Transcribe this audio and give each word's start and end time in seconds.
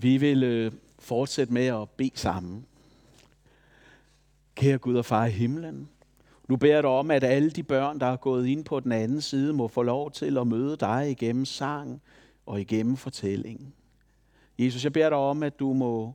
Vi 0.00 0.16
vil 0.16 0.42
øh, 0.42 0.72
fortsætte 0.98 1.52
med 1.52 1.66
at 1.66 1.90
bede 1.90 2.10
sammen. 2.14 2.66
Kære 4.54 4.78
Gud 4.78 4.94
og 4.94 5.04
far 5.04 5.26
i 5.26 5.30
himlen, 5.30 5.88
nu 6.48 6.56
beder 6.56 6.74
jeg 6.74 6.82
dig 6.82 6.90
om, 6.90 7.10
at 7.10 7.24
alle 7.24 7.50
de 7.50 7.62
børn, 7.62 8.00
der 8.00 8.06
er 8.06 8.16
gået 8.16 8.46
ind 8.46 8.64
på 8.64 8.80
den 8.80 8.92
anden 8.92 9.20
side, 9.20 9.52
må 9.52 9.68
få 9.68 9.82
lov 9.82 10.10
til 10.10 10.38
at 10.38 10.46
møde 10.46 10.76
dig 10.76 11.10
igennem 11.10 11.44
sang 11.44 12.02
og 12.46 12.60
igennem 12.60 12.96
fortællingen. 12.96 13.74
Jesus, 14.58 14.84
jeg 14.84 14.92
beder 14.92 15.08
dig 15.08 15.18
om, 15.18 15.42
at 15.42 15.58
du 15.58 15.72
må, 15.72 16.12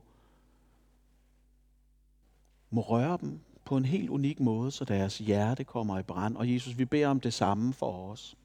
må 2.70 2.80
røre 2.80 3.18
dem 3.20 3.40
på 3.64 3.76
en 3.76 3.84
helt 3.84 4.10
unik 4.10 4.40
måde, 4.40 4.70
så 4.70 4.84
deres 4.84 5.18
hjerte 5.18 5.64
kommer 5.64 5.98
i 5.98 6.02
brand. 6.02 6.36
Og 6.36 6.52
Jesus, 6.52 6.78
vi 6.78 6.84
beder 6.84 7.08
om 7.08 7.20
det 7.20 7.34
samme 7.34 7.72
for 7.72 8.10
os. 8.10 8.36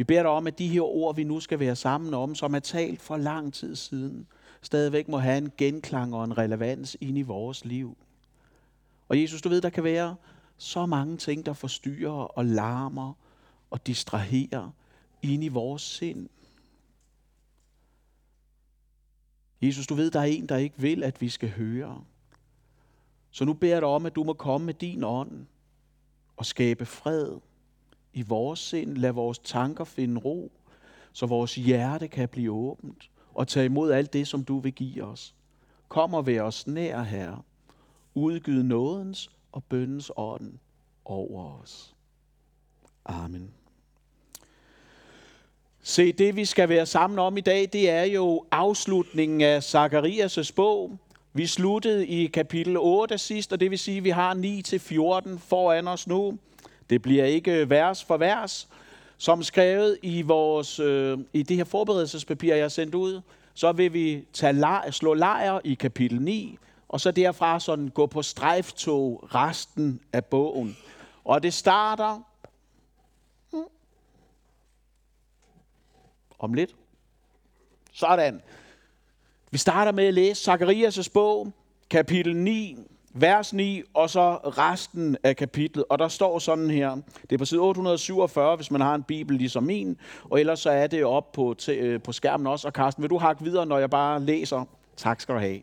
Vi 0.00 0.04
beder 0.04 0.22
dig 0.22 0.30
om, 0.30 0.46
at 0.46 0.58
de 0.58 0.68
her 0.68 0.82
ord, 0.82 1.16
vi 1.16 1.24
nu 1.24 1.40
skal 1.40 1.58
være 1.58 1.76
sammen 1.76 2.14
om, 2.14 2.34
som 2.34 2.54
er 2.54 2.58
talt 2.58 3.00
for 3.00 3.16
lang 3.16 3.54
tid 3.54 3.76
siden, 3.76 4.26
stadigvæk 4.62 5.08
må 5.08 5.18
have 5.18 5.38
en 5.38 5.52
genklang 5.56 6.14
og 6.14 6.24
en 6.24 6.38
relevans 6.38 6.96
ind 7.00 7.18
i 7.18 7.22
vores 7.22 7.64
liv. 7.64 7.96
Og 9.08 9.20
Jesus, 9.20 9.42
du 9.42 9.48
ved, 9.48 9.60
der 9.60 9.70
kan 9.70 9.84
være 9.84 10.16
så 10.56 10.86
mange 10.86 11.16
ting, 11.16 11.46
der 11.46 11.52
forstyrrer 11.52 12.38
og 12.38 12.44
larmer 12.44 13.12
og 13.70 13.86
distraherer 13.86 14.70
ind 15.22 15.44
i 15.44 15.48
vores 15.48 15.82
sind. 15.82 16.28
Jesus, 19.62 19.86
du 19.86 19.94
ved, 19.94 20.10
der 20.10 20.20
er 20.20 20.24
en, 20.24 20.46
der 20.46 20.56
ikke 20.56 20.78
vil, 20.78 21.04
at 21.04 21.20
vi 21.20 21.28
skal 21.28 21.50
høre. 21.50 22.04
Så 23.30 23.44
nu 23.44 23.52
beder 23.52 23.72
jeg 23.72 23.82
dig 23.82 23.88
om, 23.88 24.06
at 24.06 24.14
du 24.14 24.24
må 24.24 24.32
komme 24.32 24.64
med 24.64 24.74
din 24.74 25.04
ånd 25.04 25.46
og 26.36 26.46
skabe 26.46 26.86
fred 26.86 27.40
i 28.12 28.22
vores 28.22 28.58
sind. 28.58 28.96
Lad 28.96 29.12
vores 29.12 29.38
tanker 29.38 29.84
finde 29.84 30.20
ro, 30.20 30.52
så 31.12 31.26
vores 31.26 31.54
hjerte 31.54 32.08
kan 32.08 32.28
blive 32.28 32.52
åbent 32.52 33.10
og 33.34 33.48
tage 33.48 33.66
imod 33.66 33.90
alt 33.92 34.12
det, 34.12 34.28
som 34.28 34.44
du 34.44 34.58
vil 34.58 34.72
give 34.72 35.04
os. 35.04 35.34
Kom 35.88 36.14
og 36.14 36.26
vær 36.26 36.42
os 36.42 36.66
nær, 36.66 37.02
Herre. 37.02 37.42
Udgyd 38.14 38.62
nådens 38.62 39.30
og 39.52 39.64
bøndens 39.64 40.10
ånd 40.16 40.52
over 41.04 41.60
os. 41.62 41.94
Amen. 43.04 43.50
Se, 45.82 46.12
det 46.12 46.36
vi 46.36 46.44
skal 46.44 46.68
være 46.68 46.86
sammen 46.86 47.18
om 47.18 47.36
i 47.36 47.40
dag, 47.40 47.68
det 47.72 47.90
er 47.90 48.04
jo 48.04 48.44
afslutningen 48.50 49.40
af 49.40 49.74
Zakarias' 49.74 50.52
bog. 50.56 50.98
Vi 51.32 51.46
sluttede 51.46 52.06
i 52.06 52.26
kapitel 52.26 52.76
8 52.78 53.18
sidst, 53.18 53.52
og 53.52 53.60
det 53.60 53.70
vil 53.70 53.78
sige, 53.78 53.96
at 53.96 54.04
vi 54.04 54.10
har 54.10 54.34
9-14 55.34 55.38
foran 55.38 55.88
os 55.88 56.06
nu. 56.06 56.38
Det 56.90 57.02
bliver 57.02 57.24
ikke 57.24 57.70
vers 57.70 58.04
for 58.04 58.16
vers. 58.16 58.68
Som 59.16 59.42
skrevet 59.42 59.98
i, 60.02 60.22
vores, 60.22 60.80
øh, 60.80 61.18
i 61.32 61.42
det 61.42 61.56
her 61.56 61.64
forberedelsespapir, 61.64 62.54
jeg 62.54 62.64
har 62.64 62.68
sendt 62.68 62.94
ud, 62.94 63.20
så 63.54 63.72
vil 63.72 63.92
vi 63.92 64.24
tage 64.32 64.52
lejr, 64.52 64.90
slå 64.90 65.14
lejr 65.14 65.60
i 65.64 65.74
kapitel 65.74 66.22
9, 66.22 66.58
og 66.88 67.00
så 67.00 67.10
derfra 67.10 67.60
sådan 67.60 67.88
gå 67.88 68.06
på 68.06 68.22
strejftog 68.22 69.34
resten 69.34 70.00
af 70.12 70.24
bogen. 70.24 70.76
Og 71.24 71.42
det 71.42 71.54
starter 71.54 72.20
om 76.38 76.54
lidt. 76.54 76.74
Sådan. 77.92 78.40
Vi 79.50 79.58
starter 79.58 79.92
med 79.92 80.04
at 80.04 80.14
læse 80.14 80.52
Zakarias' 80.52 81.10
bog, 81.12 81.52
kapitel 81.90 82.36
9, 82.36 82.76
vers 83.14 83.52
9, 83.52 83.82
og 83.94 84.10
så 84.10 84.34
resten 84.34 85.16
af 85.22 85.36
kapitlet. 85.36 85.84
Og 85.88 85.98
der 85.98 86.08
står 86.08 86.38
sådan 86.38 86.70
her, 86.70 86.96
det 87.22 87.32
er 87.32 87.38
på 87.38 87.44
side 87.44 87.60
847, 87.60 88.56
hvis 88.56 88.70
man 88.70 88.80
har 88.80 88.94
en 88.94 89.02
bibel 89.02 89.36
ligesom 89.36 89.62
min, 89.62 89.96
og 90.24 90.40
ellers 90.40 90.60
så 90.60 90.70
er 90.70 90.86
det 90.86 91.04
op 91.04 91.32
på, 91.32 91.54
øh, 91.68 92.02
på 92.02 92.12
skærmen 92.12 92.46
også. 92.46 92.68
Og 92.68 92.72
Carsten, 92.72 93.02
vil 93.02 93.10
du 93.10 93.18
hakke 93.18 93.44
videre, 93.44 93.66
når 93.66 93.78
jeg 93.78 93.90
bare 93.90 94.22
læser? 94.22 94.64
Tak 94.96 95.20
skal 95.20 95.34
du 95.34 95.40
have. 95.40 95.60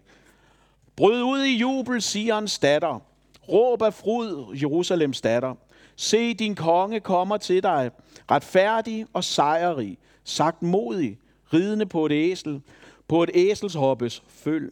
Bryd 0.96 1.24
ud 1.24 1.44
i 1.44 1.58
jubel, 1.58 2.02
Sions 2.02 2.60
datter. 2.60 3.02
Råb 3.50 3.82
af 3.82 3.94
frud, 3.94 4.58
Jerusalems 4.62 5.22
datter. 5.22 5.56
Se, 5.96 6.34
din 6.34 6.56
konge 6.56 7.00
kommer 7.00 7.38
til 7.38 7.64
dig, 7.64 7.92
retfærdig 8.32 9.06
og 9.14 9.24
sejrig, 9.24 9.98
sagt 10.24 10.64
modig, 10.64 11.18
ridende 11.54 11.86
på 11.86 12.06
et 12.06 12.12
æsel, 12.12 12.62
på 13.08 13.24
et 13.24 13.30
æselshoppes 13.34 14.24
føl. 14.28 14.72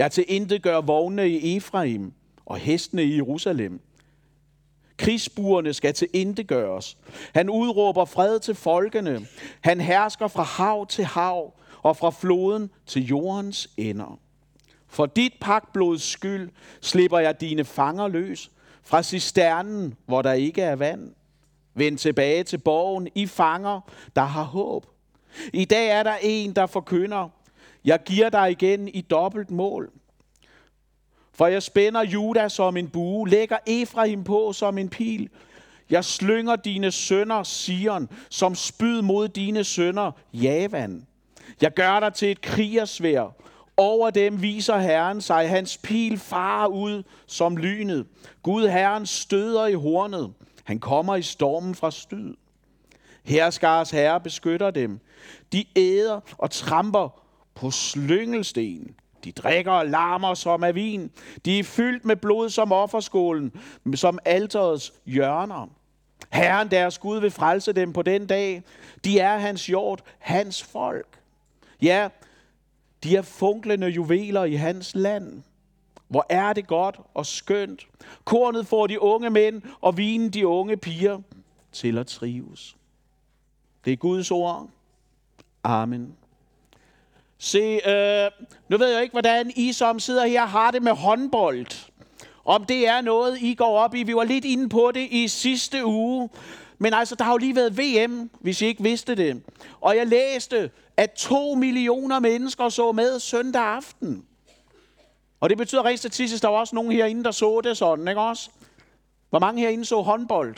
Jeg 0.00 0.12
til 0.12 0.24
intet 0.28 0.62
gør 0.62 0.80
vogne 0.80 1.28
i 1.28 1.56
Efraim 1.56 2.12
og 2.46 2.56
hestene 2.56 3.04
i 3.04 3.16
Jerusalem. 3.16 3.80
Krigsbuerne 4.96 5.72
skal 5.72 5.94
til 5.94 6.08
intet 6.12 6.46
gøres. 6.46 6.98
Han 7.34 7.50
udråber 7.50 8.04
fred 8.04 8.40
til 8.40 8.54
folkene. 8.54 9.26
Han 9.60 9.80
hersker 9.80 10.28
fra 10.28 10.42
hav 10.42 10.86
til 10.86 11.04
hav 11.04 11.54
og 11.82 11.96
fra 11.96 12.10
floden 12.10 12.70
til 12.86 13.06
jordens 13.06 13.70
ender. 13.76 14.18
For 14.88 15.06
dit 15.06 15.32
pakblods 15.40 16.02
skyld 16.02 16.50
slipper 16.80 17.18
jeg 17.18 17.40
dine 17.40 17.64
fanger 17.64 18.08
løs 18.08 18.50
fra 18.82 19.02
cisternen, 19.02 19.94
hvor 20.06 20.22
der 20.22 20.32
ikke 20.32 20.62
er 20.62 20.76
vand. 20.76 21.14
Vend 21.74 21.98
tilbage 21.98 22.44
til 22.44 22.58
borgen, 22.58 23.08
I 23.14 23.26
fanger, 23.26 23.80
der 24.16 24.24
har 24.24 24.44
håb. 24.44 24.86
I 25.52 25.64
dag 25.64 25.88
er 25.88 26.02
der 26.02 26.16
en, 26.22 26.52
der 26.56 26.66
forkynder, 26.66 27.28
jeg 27.84 28.00
giver 28.04 28.28
dig 28.28 28.50
igen 28.50 28.88
i 28.88 29.00
dobbelt 29.00 29.50
mål. 29.50 29.90
For 31.32 31.46
jeg 31.46 31.62
spænder 31.62 32.02
Juda 32.02 32.48
som 32.48 32.76
en 32.76 32.88
bue, 32.88 33.28
lægger 33.28 33.58
Efraim 33.66 34.24
på 34.24 34.52
som 34.52 34.78
en 34.78 34.88
pil. 34.88 35.28
Jeg 35.90 36.04
slynger 36.04 36.56
dine 36.56 36.90
sønner, 36.90 37.42
Sion, 37.42 38.08
som 38.28 38.54
spyd 38.54 39.00
mod 39.00 39.28
dine 39.28 39.64
sønner, 39.64 40.12
Javan. 40.32 41.06
Jeg 41.62 41.74
gør 41.74 42.00
dig 42.00 42.14
til 42.14 42.30
et 42.30 42.40
krigersvær. 42.40 43.34
Over 43.76 44.10
dem 44.10 44.42
viser 44.42 44.78
Herren 44.78 45.20
sig, 45.20 45.48
hans 45.48 45.78
pil 45.78 46.18
farer 46.18 46.66
ud 46.66 47.02
som 47.26 47.56
lynet. 47.56 48.06
Gud 48.42 48.68
Herren 48.68 49.06
støder 49.06 49.66
i 49.66 49.74
hornet. 49.74 50.32
Han 50.64 50.78
kommer 50.78 51.16
i 51.16 51.22
stormen 51.22 51.74
fra 51.74 51.90
styd. 51.90 52.34
Herskars 53.24 53.90
herre 53.90 54.20
beskytter 54.20 54.70
dem. 54.70 55.00
De 55.52 55.64
æder 55.76 56.20
og 56.38 56.50
tramper 56.50 57.19
på 57.60 57.70
slyngelsten. 57.70 58.94
De 59.24 59.32
drikker 59.32 59.72
og 59.72 59.86
larmer 59.86 60.34
som 60.34 60.64
af 60.64 60.74
vin. 60.74 61.10
De 61.44 61.58
er 61.58 61.64
fyldt 61.64 62.04
med 62.04 62.16
blod 62.16 62.50
som 62.50 62.72
offerskålen, 62.72 63.52
som 63.94 64.18
alterets 64.24 64.92
hjørner. 65.06 65.66
Herren 66.30 66.70
deres 66.70 66.98
Gud 66.98 67.20
vil 67.20 67.30
frelse 67.30 67.72
dem 67.72 67.92
på 67.92 68.02
den 68.02 68.26
dag. 68.26 68.62
De 69.04 69.18
er 69.18 69.38
hans 69.38 69.70
jord, 69.70 70.00
hans 70.18 70.62
folk. 70.62 71.20
Ja, 71.82 72.08
de 73.04 73.16
er 73.16 73.22
funklende 73.22 73.88
juveler 73.88 74.44
i 74.44 74.54
hans 74.54 74.94
land. 74.94 75.42
Hvor 76.08 76.26
er 76.28 76.52
det 76.52 76.66
godt 76.66 77.00
og 77.14 77.26
skønt. 77.26 77.86
Kornet 78.24 78.66
får 78.66 78.86
de 78.86 79.02
unge 79.02 79.30
mænd, 79.30 79.62
og 79.80 79.96
vinen 79.96 80.30
de 80.30 80.46
unge 80.46 80.76
piger 80.76 81.20
til 81.72 81.98
at 81.98 82.06
trives. 82.06 82.76
Det 83.84 83.92
er 83.92 83.96
Guds 83.96 84.30
ord. 84.30 84.68
Amen. 85.64 86.16
Se, 87.42 87.58
øh, 87.88 88.30
nu 88.68 88.78
ved 88.78 88.88
jeg 88.88 89.02
ikke, 89.02 89.12
hvordan 89.12 89.52
I 89.56 89.72
som 89.72 90.00
sidder 90.00 90.26
her 90.26 90.46
har 90.46 90.70
det 90.70 90.82
med 90.82 90.92
håndbold. 90.92 91.66
Om 92.44 92.64
det 92.64 92.88
er 92.88 93.00
noget, 93.00 93.38
I 93.40 93.54
går 93.54 93.78
op 93.78 93.94
i. 93.94 94.02
Vi 94.02 94.14
var 94.14 94.24
lidt 94.24 94.44
inde 94.44 94.68
på 94.68 94.90
det 94.94 95.08
i 95.10 95.28
sidste 95.28 95.84
uge. 95.84 96.30
Men 96.78 96.94
altså, 96.94 97.14
der 97.14 97.24
har 97.24 97.32
jo 97.32 97.38
lige 97.38 97.56
været 97.56 97.78
VM, 97.78 98.30
hvis 98.40 98.62
I 98.62 98.66
ikke 98.66 98.82
vidste 98.82 99.14
det. 99.14 99.42
Og 99.80 99.96
jeg 99.96 100.06
læste, 100.06 100.70
at 100.96 101.10
to 101.10 101.54
millioner 101.54 102.18
mennesker 102.18 102.68
så 102.68 102.92
med 102.92 103.20
søndag 103.20 103.62
aften. 103.62 104.24
Og 105.40 105.50
det 105.50 105.58
betyder 105.58 105.84
rent 105.84 105.98
statistisk, 105.98 106.42
der 106.42 106.48
var 106.48 106.58
også 106.58 106.74
nogen 106.74 106.92
herinde, 106.92 107.24
der 107.24 107.30
så 107.30 107.60
det 107.64 107.76
sådan, 107.76 108.08
ikke 108.08 108.20
også? 108.20 108.50
Hvor 109.30 109.38
mange 109.38 109.60
herinde 109.60 109.84
så 109.84 110.00
håndbold? 110.00 110.56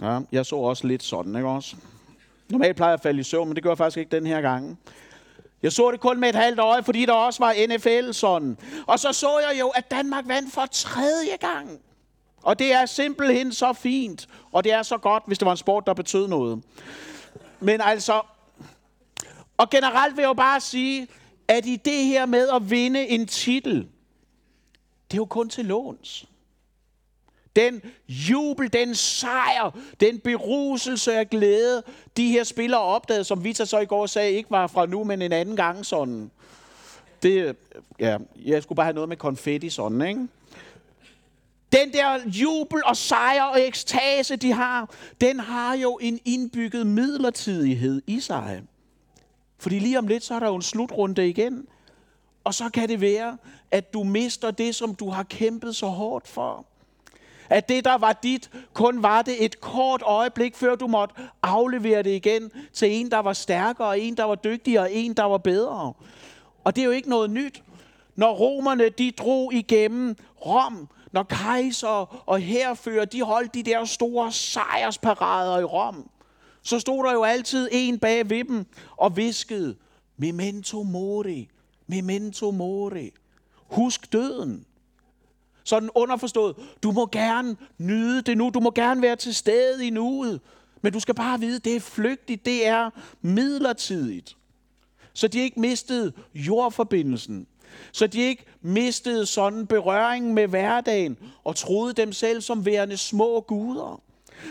Ja, 0.00 0.20
jeg 0.32 0.46
så 0.46 0.56
også 0.56 0.86
lidt 0.86 1.02
sådan, 1.02 1.36
ikke 1.36 1.48
også? 1.48 1.76
Normalt 2.50 2.76
plejer 2.76 2.90
jeg 2.90 2.94
at 2.94 3.00
falde 3.00 3.20
i 3.20 3.22
søvn, 3.22 3.48
men 3.48 3.56
det 3.56 3.62
gør 3.62 3.70
jeg 3.70 3.78
faktisk 3.78 3.98
ikke 3.98 4.16
den 4.16 4.26
her 4.26 4.40
gang. 4.40 4.78
Jeg 5.62 5.72
så 5.72 5.90
det 5.90 6.00
kun 6.00 6.20
med 6.20 6.28
et 6.28 6.34
halvt 6.34 6.58
øje, 6.58 6.82
fordi 6.82 7.06
der 7.06 7.12
også 7.12 7.42
var 7.42 7.76
NFL 7.76 8.12
sådan. 8.12 8.58
Og 8.86 8.98
så 8.98 9.12
så 9.12 9.38
jeg 9.38 9.60
jo, 9.60 9.68
at 9.68 9.90
Danmark 9.90 10.28
vandt 10.28 10.52
for 10.52 10.66
tredje 10.70 11.36
gang. 11.40 11.80
Og 12.42 12.58
det 12.58 12.72
er 12.72 12.86
simpelthen 12.86 13.52
så 13.52 13.72
fint. 13.72 14.28
Og 14.52 14.64
det 14.64 14.72
er 14.72 14.82
så 14.82 14.98
godt, 14.98 15.22
hvis 15.26 15.38
det 15.38 15.46
var 15.46 15.52
en 15.52 15.58
sport, 15.58 15.86
der 15.86 15.94
betød 15.94 16.28
noget. 16.28 16.62
Men 17.60 17.80
altså, 17.80 18.22
og 19.56 19.70
generelt 19.70 20.16
vil 20.16 20.22
jeg 20.22 20.28
jo 20.28 20.34
bare 20.34 20.60
sige, 20.60 21.08
at 21.48 21.66
i 21.66 21.76
det 21.76 22.04
her 22.04 22.26
med 22.26 22.48
at 22.48 22.70
vinde 22.70 23.08
en 23.08 23.26
titel, 23.26 23.88
det 25.10 25.14
er 25.14 25.16
jo 25.16 25.24
kun 25.24 25.48
til 25.48 25.64
låns. 25.64 26.26
Den 27.58 27.82
jubel, 28.08 28.72
den 28.72 28.94
sejr, 28.94 29.78
den 30.00 30.18
beruselse 30.18 31.14
af 31.14 31.30
glæde, 31.30 31.82
de 32.16 32.30
her 32.30 32.44
spillere 32.44 32.80
opdagede, 32.80 33.24
som 33.24 33.44
Vita 33.44 33.64
så 33.64 33.78
i 33.78 33.86
går 33.86 34.06
sagde, 34.06 34.32
ikke 34.32 34.50
var 34.50 34.66
fra 34.66 34.86
nu, 34.86 35.04
men 35.04 35.22
en 35.22 35.32
anden 35.32 35.56
gang 35.56 35.86
sådan. 35.86 36.30
Det, 37.22 37.56
ja, 38.00 38.18
jeg 38.44 38.62
skulle 38.62 38.76
bare 38.76 38.84
have 38.84 38.94
noget 38.94 39.08
med 39.08 39.16
konfetti 39.16 39.70
sådan, 39.70 40.02
ikke? 40.02 40.28
Den 41.72 41.92
der 41.92 42.18
jubel 42.26 42.82
og 42.84 42.96
sejr 42.96 43.42
og 43.42 43.66
ekstase, 43.66 44.36
de 44.36 44.52
har, 44.52 44.90
den 45.20 45.40
har 45.40 45.74
jo 45.76 45.98
en 46.02 46.20
indbygget 46.24 46.86
midlertidighed 46.86 48.02
i 48.06 48.20
sig. 48.20 48.62
Fordi 49.58 49.78
lige 49.78 49.98
om 49.98 50.06
lidt, 50.06 50.24
så 50.24 50.34
er 50.34 50.38
der 50.38 50.46
jo 50.46 50.54
en 50.54 50.62
slutrunde 50.62 51.28
igen. 51.28 51.66
Og 52.44 52.54
så 52.54 52.70
kan 52.74 52.88
det 52.88 53.00
være, 53.00 53.38
at 53.70 53.92
du 53.92 54.02
mister 54.02 54.50
det, 54.50 54.74
som 54.74 54.94
du 54.94 55.10
har 55.10 55.22
kæmpet 55.22 55.76
så 55.76 55.86
hårdt 55.86 56.28
for. 56.28 56.66
At 57.48 57.68
det, 57.68 57.84
der 57.84 57.98
var 57.98 58.12
dit, 58.12 58.50
kun 58.72 59.02
var 59.02 59.22
det 59.22 59.44
et 59.44 59.60
kort 59.60 60.02
øjeblik, 60.02 60.56
før 60.56 60.74
du 60.74 60.86
måtte 60.86 61.14
aflevere 61.42 62.02
det 62.02 62.10
igen 62.10 62.50
til 62.72 62.92
en, 62.92 63.10
der 63.10 63.18
var 63.18 63.32
stærkere, 63.32 63.98
en, 63.98 64.16
der 64.16 64.24
var 64.24 64.34
dygtigere, 64.34 64.92
en, 64.92 65.14
der 65.14 65.24
var 65.24 65.38
bedre. 65.38 65.92
Og 66.64 66.76
det 66.76 66.82
er 66.82 66.86
jo 66.86 66.90
ikke 66.90 67.08
noget 67.08 67.30
nyt. 67.30 67.62
Når 68.16 68.32
romerne, 68.32 68.88
de 68.88 69.10
drog 69.10 69.52
igennem 69.54 70.16
Rom, 70.46 70.88
når 71.12 71.22
kejser 71.22 72.24
og 72.28 72.38
herfører, 72.38 73.04
de 73.04 73.22
holdt 73.22 73.54
de 73.54 73.62
der 73.62 73.84
store 73.84 74.32
sejrsparader 74.32 75.58
i 75.58 75.64
Rom, 75.64 76.10
så 76.62 76.80
stod 76.80 77.04
der 77.04 77.12
jo 77.12 77.22
altid 77.22 77.68
en 77.72 77.98
bag 77.98 78.30
ved 78.30 78.44
dem 78.44 78.66
og 78.96 79.16
viskede, 79.16 79.76
memento 80.16 80.82
mori, 80.82 81.48
memento 81.86 82.50
mori. 82.50 83.10
Husk 83.56 84.12
døden. 84.12 84.64
Sådan 85.68 85.90
underforstået, 85.94 86.56
du 86.82 86.90
må 86.90 87.06
gerne 87.06 87.56
nyde 87.78 88.22
det 88.22 88.38
nu, 88.38 88.50
du 88.54 88.60
må 88.60 88.70
gerne 88.70 89.02
være 89.02 89.16
til 89.16 89.34
stede 89.34 89.86
i 89.86 89.90
nuet, 89.90 90.40
men 90.82 90.92
du 90.92 91.00
skal 91.00 91.14
bare 91.14 91.40
vide, 91.40 91.58
det 91.58 91.76
er 91.76 91.80
flygtigt, 91.80 92.44
det 92.44 92.66
er 92.66 92.90
midlertidigt. 93.22 94.36
Så 95.12 95.28
de 95.28 95.38
ikke 95.38 95.60
mistede 95.60 96.12
jordforbindelsen. 96.34 97.46
Så 97.92 98.06
de 98.06 98.20
ikke 98.20 98.44
mistede 98.62 99.26
sådan 99.26 99.66
berøring 99.66 100.34
med 100.34 100.48
hverdagen 100.48 101.16
og 101.44 101.56
troede 101.56 101.92
dem 101.92 102.12
selv 102.12 102.40
som 102.40 102.66
værende 102.66 102.96
små 102.96 103.40
guder. 103.40 104.02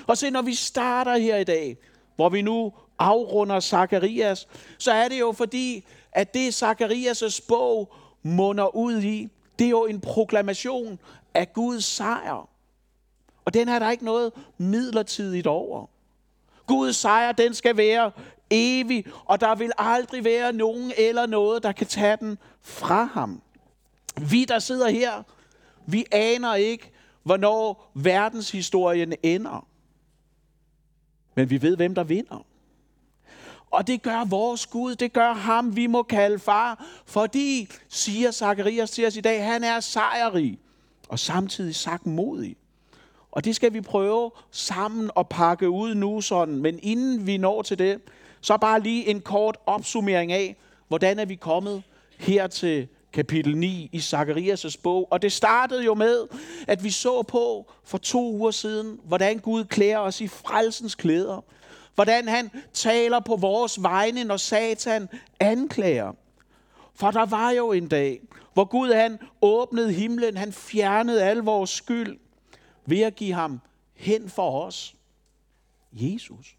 Og 0.08 0.18
se, 0.18 0.30
når 0.30 0.42
vi 0.42 0.54
starter 0.54 1.18
her 1.18 1.38
i 1.38 1.44
dag, 1.44 1.78
hvor 2.16 2.30
vi 2.30 2.42
nu 2.42 2.74
afrunder 3.00 3.60
Zakarias, 3.60 4.48
så 4.78 4.92
er 4.92 5.08
det 5.08 5.20
jo 5.20 5.32
fordi, 5.32 5.86
at 6.12 6.34
det 6.34 6.64
Zakarias' 6.64 7.46
bog 7.48 7.94
munder 8.24 8.76
ud 8.76 9.02
i, 9.02 9.30
det 9.60 9.66
er 9.66 9.70
jo 9.70 9.86
en 9.86 10.02
proklamation 10.02 11.00
af 11.34 11.54
Guds 11.54 11.86
sejr. 11.86 12.50
Og 13.46 13.54
den 13.54 13.70
er 13.70 13.80
der 13.80 13.92
ikke 13.92 14.06
noget 14.06 14.34
midlertidigt 14.58 15.48
over. 15.48 15.86
Guds 16.68 16.96
sejr, 16.96 17.32
den 17.32 17.54
skal 17.54 17.78
være 17.78 18.12
evig, 18.50 19.06
og 19.26 19.42
der 19.42 19.56
vil 19.56 19.72
aldrig 19.78 20.24
være 20.24 20.54
nogen 20.54 20.92
eller 20.98 21.26
noget, 21.26 21.64
der 21.64 21.72
kan 21.72 21.88
tage 21.88 22.18
den 22.18 22.38
fra 22.62 23.04
ham. 23.04 23.42
Vi, 24.22 24.46
der 24.46 24.60
sidder 24.60 24.90
her, 24.90 25.24
vi 25.86 26.06
aner 26.12 26.56
ikke, 26.56 26.92
hvornår 27.24 27.92
verdenshistorien 27.94 29.14
ender. 29.24 29.68
Men 31.36 31.50
vi 31.50 31.62
ved, 31.62 31.76
hvem 31.76 31.96
der 31.96 32.04
vinder. 32.04 32.46
Og 33.72 33.88
det 33.88 34.02
gør 34.02 34.26
vores 34.26 34.68
Gud, 34.68 34.96
det 34.96 35.14
gør 35.14 35.34
ham, 35.34 35.76
vi 35.76 35.88
må 35.88 36.04
kalde 36.04 36.40
far, 36.40 36.86
fordi, 37.06 37.68
siger 37.90 38.32
Zacharias 38.32 38.92
til 38.92 39.08
os 39.08 39.18
i 39.18 39.22
dag, 39.22 39.46
han 39.46 39.64
er 39.64 39.80
sejrig 39.80 40.60
og 41.10 41.20
samtidig 41.20 41.76
sagt 41.76 42.06
modig. 42.06 42.56
Og 43.32 43.46
det 43.46 43.56
skal 43.56 43.74
vi 43.74 43.82
prøve 43.82 44.32
sammen 44.52 45.12
at 45.18 45.30
pakke 45.30 45.70
ud 45.70 45.96
nu 45.96 46.22
sådan. 46.22 46.56
Men 46.56 46.80
inden 46.84 47.28
vi 47.28 47.38
når 47.38 47.62
til 47.62 47.80
det, 47.80 48.02
så 48.42 48.58
bare 48.58 48.80
lige 48.80 49.08
en 49.08 49.22
kort 49.22 49.58
opsummering 49.66 50.32
af, 50.32 50.56
hvordan 50.88 51.20
er 51.20 51.26
vi 51.26 51.36
kommet 51.36 51.84
her 52.18 52.48
til 52.48 52.88
kapitel 53.14 53.58
9 53.58 53.90
i 53.92 53.98
Zacharias' 53.98 54.76
bog. 54.84 55.08
Og 55.12 55.22
det 55.22 55.32
startede 55.32 55.84
jo 55.84 55.94
med, 55.94 56.28
at 56.68 56.84
vi 56.84 56.90
så 56.90 57.24
på 57.24 57.72
for 57.84 57.98
to 57.98 58.32
uger 58.32 58.52
siden, 58.52 59.00
hvordan 59.04 59.40
Gud 59.40 59.66
klæder 59.66 59.98
os 59.98 60.22
i 60.22 60.28
frelsens 60.28 60.96
klæder. 60.96 61.44
Hvordan 61.98 62.28
han 62.28 62.52
taler 62.74 63.20
på 63.20 63.36
vores 63.36 63.84
vegne, 63.84 64.24
når 64.24 64.38
Satan 64.38 65.10
anklager. 65.40 66.14
For 66.96 67.12
der 67.12 67.26
var 67.26 67.52
jo 67.52 67.72
en 67.72 67.88
dag, 67.88 68.22
hvor 68.54 68.66
Gud 68.66 68.94
han 68.94 69.20
åbnede 69.42 69.94
himlen, 69.94 70.38
han 70.38 70.54
fjernede 70.54 71.24
al 71.24 71.38
vores 71.38 71.70
skyld 71.70 72.20
ved 72.86 73.02
at 73.02 73.16
give 73.16 73.34
ham 73.34 73.60
hen 73.96 74.30
for 74.30 74.66
os. 74.66 74.96
Jesus. 75.92 76.56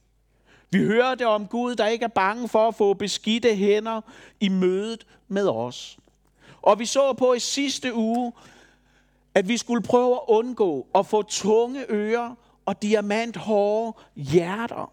Vi 0.70 0.78
hører 0.78 1.14
det 1.14 1.26
om 1.26 1.46
Gud, 1.46 1.76
der 1.76 1.86
ikke 1.86 2.04
er 2.04 2.08
bange 2.08 2.48
for 2.48 2.68
at 2.68 2.74
få 2.74 2.94
beskidte 2.94 3.56
hænder 3.56 4.00
i 4.40 4.48
mødet 4.48 5.06
med 5.28 5.48
os. 5.48 5.98
Og 6.62 6.78
vi 6.78 6.86
så 6.86 7.12
på 7.12 7.32
i 7.32 7.38
sidste 7.40 7.94
uge, 7.94 8.32
at 9.34 9.48
vi 9.48 9.56
skulle 9.56 9.82
prøve 9.82 10.14
at 10.14 10.22
undgå 10.28 10.86
at 10.94 11.06
få 11.06 11.22
tunge 11.22 11.84
ører 11.90 12.34
og 12.66 12.82
diamanthårde 12.82 13.98
hjerter. 14.16 14.92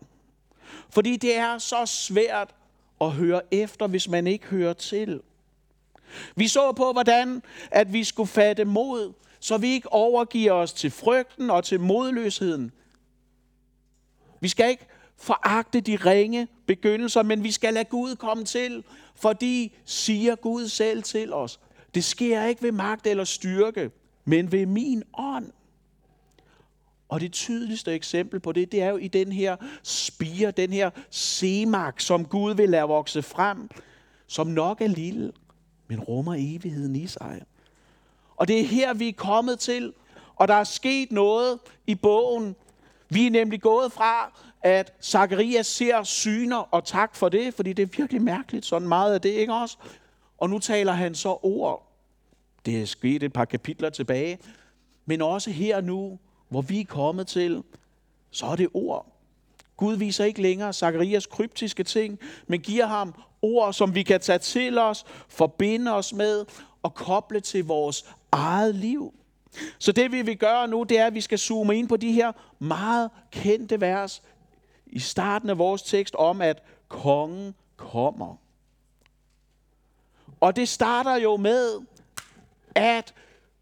Fordi 0.89 1.18
det 1.18 1.38
er 1.38 1.57
så 1.57 1.86
svært 1.86 2.56
at 3.01 3.12
høre 3.12 3.42
efter, 3.51 3.88
hvis 3.88 4.10
man 4.10 4.27
ikke 4.27 4.45
hører 4.45 4.74
til. 4.74 5.22
Vi 6.36 6.48
så 6.48 6.72
på, 6.72 6.92
hvordan 6.92 7.42
at 7.72 7.94
vi 7.94 8.04
skulle 8.04 8.27
fatte 8.27 8.66
mod, 8.66 9.13
så 9.39 9.57
vi 9.57 9.68
ikke 9.68 9.94
overgiver 9.94 10.51
os 10.51 10.74
til 10.74 10.92
frygten 10.92 11.50
og 11.50 11.63
til 11.63 11.80
modløsheden. 11.80 12.72
Vi 14.39 14.48
skal 14.48 14.69
ikke 14.69 14.88
foragte 15.18 15.81
de 15.81 15.95
ringe 15.95 16.48
begyndelser, 16.66 17.24
men 17.24 17.44
vi 17.44 17.51
skal 17.51 17.74
lade 17.74 17.86
Gud 17.86 18.16
komme 18.16 18.45
til, 18.45 18.83
fordi 19.16 19.75
siger 19.86 20.36
Gud 20.36 20.68
selv 20.68 21.04
til 21.04 21.33
os. 21.33 21.60
Det 21.95 22.04
sker 22.04 22.44
ikke 22.44 22.63
ved 22.63 22.72
magt 22.72 23.07
eller 23.07 23.24
styrke, 23.24 23.92
men 24.25 24.51
ved 24.51 24.66
min 24.66 25.04
ånd. 25.18 25.51
Og 27.09 27.21
det 27.21 27.31
tydeligste 27.31 27.93
eksempel 27.93 28.39
på 28.39 28.51
det, 28.51 28.71
det 28.71 28.81
er 28.81 28.89
jo 28.89 28.97
i 28.97 29.07
den 29.07 29.31
her 29.31 29.55
spire, 29.83 30.51
den 30.51 30.73
her 30.73 30.89
semak, 31.09 31.99
som 31.99 32.25
Gud 32.25 32.55
vil 32.55 32.69
lade 32.69 32.83
vokse 32.83 33.21
frem, 33.21 33.69
som 34.27 34.47
nok 34.47 34.81
er 34.81 34.87
lille, 34.87 35.31
men 35.87 35.99
rummer 35.99 36.35
evigheden 36.37 36.95
i 36.95 37.07
sig. 37.07 37.41
Og 38.35 38.47
det 38.47 38.59
er 38.59 38.63
her, 38.63 38.93
vi 38.93 39.09
er 39.09 39.13
kommet 39.13 39.59
til, 39.59 39.93
og 40.35 40.47
der 40.47 40.53
er 40.53 40.63
sket 40.63 41.11
noget 41.11 41.59
i 41.87 41.95
bogen. 41.95 42.55
Vi 43.09 43.27
er 43.27 43.31
nemlig 43.31 43.61
gået 43.61 43.91
fra, 43.91 44.39
at 44.61 44.93
Zacharias 45.01 45.67
ser 45.67 46.03
syner, 46.03 46.57
og 46.57 46.85
tak 46.85 47.15
for 47.15 47.29
det, 47.29 47.53
fordi 47.53 47.73
det 47.73 47.83
er 47.83 47.97
virkelig 47.97 48.21
mærkeligt, 48.21 48.65
sådan 48.65 48.87
meget 48.87 49.13
af 49.13 49.21
det, 49.21 49.29
ikke 49.29 49.53
også? 49.53 49.77
Og 50.37 50.49
nu 50.49 50.59
taler 50.59 50.91
han 50.91 51.15
så 51.15 51.39
ord. 51.43 51.91
Det 52.65 52.81
er 52.81 52.85
sket 52.85 53.23
et 53.23 53.33
par 53.33 53.45
kapitler 53.45 53.89
tilbage. 53.89 54.39
Men 55.05 55.21
også 55.21 55.51
her 55.51 55.81
nu, 55.81 56.19
hvor 56.50 56.62
vi 56.62 56.80
er 56.80 56.86
kommet 56.86 57.27
til, 57.27 57.63
så 58.31 58.45
er 58.45 58.56
det 58.56 58.69
ord. 58.74 59.07
Gud 59.77 59.95
viser 59.95 60.25
ikke 60.25 60.42
længere 60.42 60.74
Zakarias 60.74 61.25
kryptiske 61.25 61.83
ting, 61.83 62.19
men 62.47 62.62
giver 62.62 62.86
ham 62.86 63.15
ord, 63.41 63.74
som 63.74 63.96
vi 63.96 64.03
kan 64.03 64.22
tage 64.22 64.39
til 64.39 64.77
os, 64.77 65.05
forbinde 65.29 65.96
os 65.96 66.13
med 66.13 66.46
og 66.84 66.93
koble 66.93 67.39
til 67.39 67.65
vores 67.65 68.05
eget 68.31 68.75
liv. 68.75 69.13
Så 69.79 69.91
det 69.91 70.12
vi 70.12 70.22
vil 70.22 70.38
gøre 70.38 70.67
nu, 70.67 70.84
det 70.84 71.00
er, 71.00 71.05
at 71.05 71.13
vi 71.13 71.22
skal 71.22 71.39
zoome 71.39 71.77
ind 71.77 71.89
på 71.89 71.98
de 71.98 72.12
her 72.12 72.31
meget 72.60 73.10
kendte 73.31 73.81
vers 73.81 74.24
i 74.86 75.00
starten 75.00 75.50
af 75.50 75.58
vores 75.58 75.81
tekst 75.81 76.15
om, 76.15 76.41
at 76.41 76.63
kongen 76.88 77.55
kommer. 77.77 78.36
Og 80.39 80.55
det 80.55 80.69
starter 80.69 81.15
jo 81.15 81.38
med, 81.38 81.79
at 82.75 83.13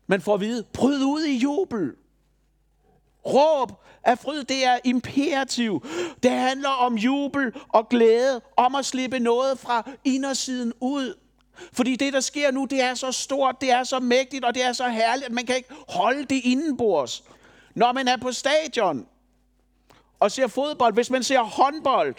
man 0.07 0.21
får 0.21 0.33
at 0.33 0.41
vide, 0.41 0.63
bryd 0.73 1.03
ud 1.03 1.23
i 1.23 1.37
jubel. 1.37 1.95
Råb 3.25 3.71
af 4.03 4.19
fryd, 4.19 4.43
det 4.43 4.65
er 4.65 4.79
imperativ. 4.83 5.85
Det 6.23 6.31
handler 6.31 6.69
om 6.69 6.95
jubel 6.95 7.53
og 7.69 7.89
glæde, 7.89 8.41
om 8.57 8.75
at 8.75 8.85
slippe 8.85 9.19
noget 9.19 9.59
fra 9.59 9.89
indersiden 10.03 10.73
ud. 10.79 11.13
Fordi 11.73 11.95
det, 11.95 12.13
der 12.13 12.19
sker 12.19 12.51
nu, 12.51 12.65
det 12.65 12.81
er 12.81 12.93
så 12.93 13.11
stort, 13.11 13.61
det 13.61 13.71
er 13.71 13.83
så 13.83 13.99
mægtigt, 13.99 14.45
og 14.45 14.55
det 14.55 14.63
er 14.63 14.73
så 14.73 14.89
herligt, 14.89 15.25
at 15.25 15.31
man 15.31 15.45
kan 15.45 15.55
ikke 15.55 15.69
holde 15.89 16.25
det 16.25 16.41
indenbords. 16.43 17.23
Når 17.75 17.91
man 17.91 18.07
er 18.07 18.17
på 18.17 18.31
stadion 18.31 19.07
og 20.19 20.31
ser 20.31 20.47
fodbold, 20.47 20.93
hvis 20.93 21.09
man 21.09 21.23
ser 21.23 21.41
håndbold, 21.41 22.15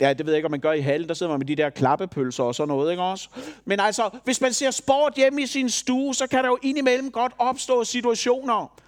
Ja, 0.00 0.12
det 0.12 0.26
ved 0.26 0.32
jeg 0.32 0.38
ikke, 0.38 0.46
om 0.46 0.50
man 0.50 0.60
gør 0.60 0.72
i 0.72 0.80
hallen. 0.80 1.08
Der 1.08 1.14
sidder 1.14 1.32
man 1.32 1.38
med 1.38 1.46
de 1.46 1.56
der 1.56 1.70
klappepølser 1.70 2.44
og 2.44 2.54
sådan 2.54 2.68
noget, 2.68 2.90
ikke 2.90 3.02
også? 3.02 3.28
Men 3.64 3.80
altså, 3.80 4.10
hvis 4.24 4.40
man 4.40 4.52
ser 4.52 4.70
sport 4.70 5.12
hjemme 5.16 5.42
i 5.42 5.46
sin 5.46 5.70
stue, 5.70 6.14
så 6.14 6.26
kan 6.26 6.44
der 6.44 6.50
jo 6.50 6.58
indimellem 6.62 7.10
godt 7.10 7.32
opstå 7.38 7.84
situationer, 7.84 8.80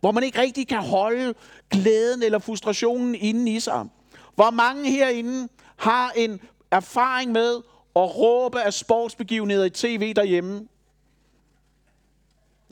hvor 0.00 0.10
man 0.10 0.22
ikke 0.22 0.40
rigtig 0.40 0.68
kan 0.68 0.82
holde 0.82 1.34
glæden 1.70 2.22
eller 2.22 2.38
frustrationen 2.38 3.14
inde 3.14 3.52
i 3.52 3.60
sig. 3.60 3.88
Hvor 4.34 4.50
mange 4.50 4.90
herinde 4.90 5.48
har 5.76 6.10
en 6.16 6.40
erfaring 6.70 7.32
med 7.32 7.56
at 7.96 8.16
råbe 8.16 8.60
af 8.62 8.74
sportsbegivenheder 8.74 9.64
i 9.64 9.70
tv 9.70 10.14
derhjemme. 10.14 10.68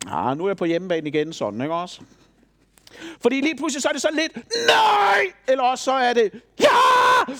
Ah, 0.07 0.39
nu 0.39 0.45
er 0.45 0.49
jeg 0.49 0.57
på 0.57 0.65
hjemmebane 0.65 1.09
igen, 1.09 1.33
sådan, 1.33 1.61
ikke 1.61 1.75
også? 1.75 2.01
Fordi 3.21 3.41
lige 3.41 3.57
pludselig 3.57 3.83
så 3.83 3.89
er 3.89 3.93
det 3.93 4.03
så 4.03 4.09
lidt, 4.13 4.37
nej! 4.67 5.25
Eller 5.49 5.65
også 5.65 5.85
så 5.85 5.93
er 5.93 6.13
det, 6.13 6.33
ja! 6.61 7.35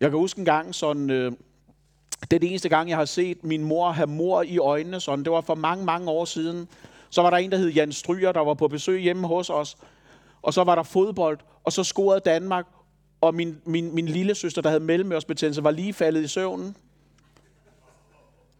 Jeg 0.00 0.10
kan 0.10 0.18
huske 0.18 0.38
en 0.38 0.44
gang 0.44 0.74
sådan, 0.74 1.10
øh, 1.10 1.32
det 2.20 2.32
er 2.32 2.38
det 2.38 2.50
eneste 2.50 2.68
gang, 2.68 2.88
jeg 2.88 2.96
har 2.96 3.04
set 3.04 3.44
min 3.44 3.64
mor 3.64 3.90
have 3.90 4.06
mor 4.06 4.42
i 4.42 4.58
øjnene 4.58 5.00
sådan. 5.00 5.24
Det 5.24 5.32
var 5.32 5.40
for 5.40 5.54
mange, 5.54 5.84
mange 5.84 6.10
år 6.10 6.24
siden. 6.24 6.68
Så 7.12 7.22
var 7.22 7.30
der 7.30 7.36
en, 7.36 7.52
der 7.52 7.58
hed 7.58 7.68
Jan 7.68 7.92
Stryger, 7.92 8.32
der 8.32 8.40
var 8.40 8.54
på 8.54 8.68
besøg 8.68 9.00
hjemme 9.00 9.26
hos 9.26 9.50
os. 9.50 9.76
Og 10.42 10.54
så 10.54 10.64
var 10.64 10.74
der 10.74 10.82
fodbold, 10.82 11.38
og 11.64 11.72
så 11.72 11.84
scorede 11.84 12.20
Danmark. 12.20 12.66
og 13.20 13.34
min, 13.34 13.58
min, 13.64 13.94
min 13.94 14.06
lille 14.06 14.34
søster, 14.34 14.62
der 14.62 14.68
havde 14.68 14.84
mellemørsbetændelse, 14.84 15.64
var 15.64 15.70
lige 15.70 15.92
faldet 15.92 16.24
i 16.24 16.28
søvnen. 16.28 16.76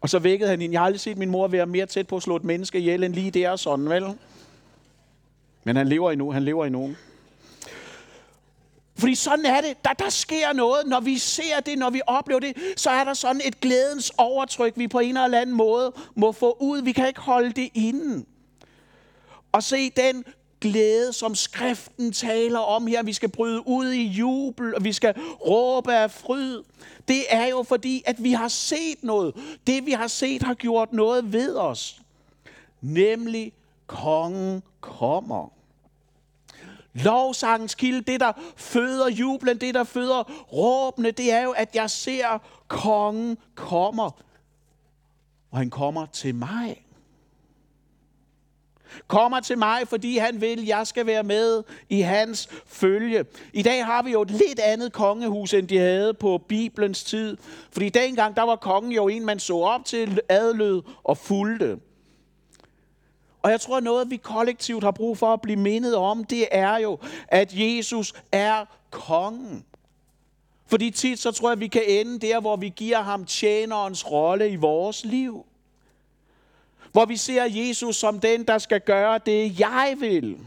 Og 0.01 0.09
så 0.09 0.19
vækkede 0.19 0.49
han 0.49 0.61
hende. 0.61 0.73
Jeg 0.73 0.81
har 0.81 0.85
aldrig 0.85 0.99
set 0.99 1.17
min 1.17 1.29
mor 1.29 1.47
være 1.47 1.65
mere 1.65 1.85
tæt 1.85 2.07
på 2.07 2.15
at 2.15 2.23
slå 2.23 2.35
et 2.35 2.43
menneske 2.43 2.79
ihjel, 2.79 3.03
end 3.03 3.13
lige 3.13 3.31
der 3.31 3.49
og 3.49 3.59
sådan, 3.59 3.89
vel? 3.89 4.03
Men 5.63 5.75
han 5.75 5.87
lever 5.87 6.11
endnu, 6.11 6.31
han 6.31 6.43
lever 6.43 6.65
endnu. 6.65 6.95
Fordi 8.97 9.15
sådan 9.15 9.45
er 9.45 9.61
det. 9.61 9.85
Der, 9.85 9.93
der 9.93 10.09
sker 10.09 10.53
noget. 10.53 10.87
Når 10.87 10.99
vi 10.99 11.17
ser 11.17 11.59
det, 11.65 11.77
når 11.77 11.89
vi 11.89 12.01
oplever 12.07 12.39
det, 12.39 12.53
så 12.77 12.89
er 12.89 13.03
der 13.03 13.13
sådan 13.13 13.41
et 13.45 13.59
glædens 13.59 14.11
overtryk, 14.17 14.73
vi 14.75 14.87
på 14.87 14.99
en 14.99 15.17
eller 15.17 15.41
anden 15.41 15.55
måde 15.55 15.93
må 16.15 16.31
få 16.31 16.57
ud. 16.59 16.81
Vi 16.81 16.91
kan 16.91 17.07
ikke 17.07 17.21
holde 17.21 17.51
det 17.51 17.69
inden. 17.73 18.25
Og 19.53 19.63
se 19.63 19.89
den 19.89 20.23
glæde, 20.61 21.13
som 21.13 21.35
skriften 21.35 22.11
taler 22.11 22.59
om 22.59 22.87
her. 22.87 23.03
Vi 23.03 23.13
skal 23.13 23.29
bryde 23.29 23.67
ud 23.67 23.91
i 23.91 24.03
jubel, 24.03 24.75
og 24.75 24.83
vi 24.83 24.93
skal 24.93 25.15
råbe 25.47 25.93
af 25.93 26.11
fryd. 26.11 26.63
Det 27.07 27.23
er 27.29 27.45
jo 27.45 27.63
fordi, 27.63 28.03
at 28.05 28.23
vi 28.23 28.31
har 28.31 28.47
set 28.47 29.03
noget. 29.03 29.35
Det 29.67 29.85
vi 29.85 29.91
har 29.91 30.07
set 30.07 30.43
har 30.43 30.53
gjort 30.53 30.93
noget 30.93 31.33
ved 31.33 31.55
os. 31.55 32.01
Nemlig, 32.81 33.53
kongen 33.87 34.63
kommer. 34.81 35.53
Lovsangens 36.93 37.75
kilde, 37.75 38.11
det 38.11 38.19
der 38.19 38.31
føder 38.55 39.09
jublen, 39.09 39.61
det 39.61 39.73
der 39.73 39.83
føder 39.83 40.23
råbene, 40.53 41.11
det 41.11 41.31
er 41.31 41.41
jo, 41.41 41.51
at 41.51 41.75
jeg 41.75 41.89
ser 41.89 42.41
kongen 42.67 43.37
kommer. 43.55 44.11
Og 45.51 45.57
han 45.57 45.69
kommer 45.69 46.05
til 46.05 46.35
mig. 46.35 46.82
Kommer 49.07 49.39
til 49.39 49.57
mig, 49.57 49.87
fordi 49.87 50.17
han 50.17 50.41
vil, 50.41 50.65
jeg 50.65 50.87
skal 50.87 51.05
være 51.05 51.23
med 51.23 51.63
i 51.89 52.01
hans 52.01 52.49
følge. 52.65 53.25
I 53.53 53.61
dag 53.61 53.85
har 53.85 54.03
vi 54.03 54.11
jo 54.11 54.21
et 54.21 54.31
lidt 54.31 54.59
andet 54.59 54.93
kongehus, 54.93 55.53
end 55.53 55.67
de 55.67 55.77
havde 55.77 56.13
på 56.13 56.37
Bibelens 56.47 57.03
tid. 57.03 57.37
Fordi 57.71 57.89
dengang, 57.89 58.35
der 58.35 58.43
var 58.43 58.55
kongen 58.55 58.91
jo 58.91 59.07
en, 59.07 59.25
man 59.25 59.39
så 59.39 59.57
op 59.57 59.85
til, 59.85 60.19
adlød 60.29 60.81
og 61.03 61.17
fulgte. 61.17 61.77
Og 63.41 63.51
jeg 63.51 63.61
tror, 63.61 63.79
noget 63.79 64.09
vi 64.09 64.17
kollektivt 64.17 64.83
har 64.83 64.91
brug 64.91 65.17
for 65.17 65.33
at 65.33 65.41
blive 65.41 65.59
mindet 65.59 65.95
om, 65.95 66.23
det 66.23 66.47
er 66.51 66.77
jo, 66.77 66.99
at 67.27 67.53
Jesus 67.53 68.13
er 68.31 68.65
kongen. 68.91 69.65
Fordi 70.67 70.89
tit 70.89 71.19
så 71.19 71.31
tror 71.31 71.49
jeg, 71.49 71.53
at 71.53 71.59
vi 71.59 71.67
kan 71.67 71.83
ende 71.87 72.19
der, 72.19 72.39
hvor 72.39 72.55
vi 72.55 72.73
giver 72.75 73.01
ham 73.01 73.25
tjenerens 73.25 74.11
rolle 74.11 74.49
i 74.49 74.55
vores 74.55 75.05
liv. 75.05 75.45
Hvor 76.93 77.05
vi 77.05 77.17
ser 77.17 77.43
Jesus 77.43 77.95
som 77.95 78.19
den, 78.19 78.43
der 78.43 78.57
skal 78.57 78.81
gøre 78.81 79.19
det, 79.25 79.59
jeg 79.59 79.95
vil. 79.99 80.37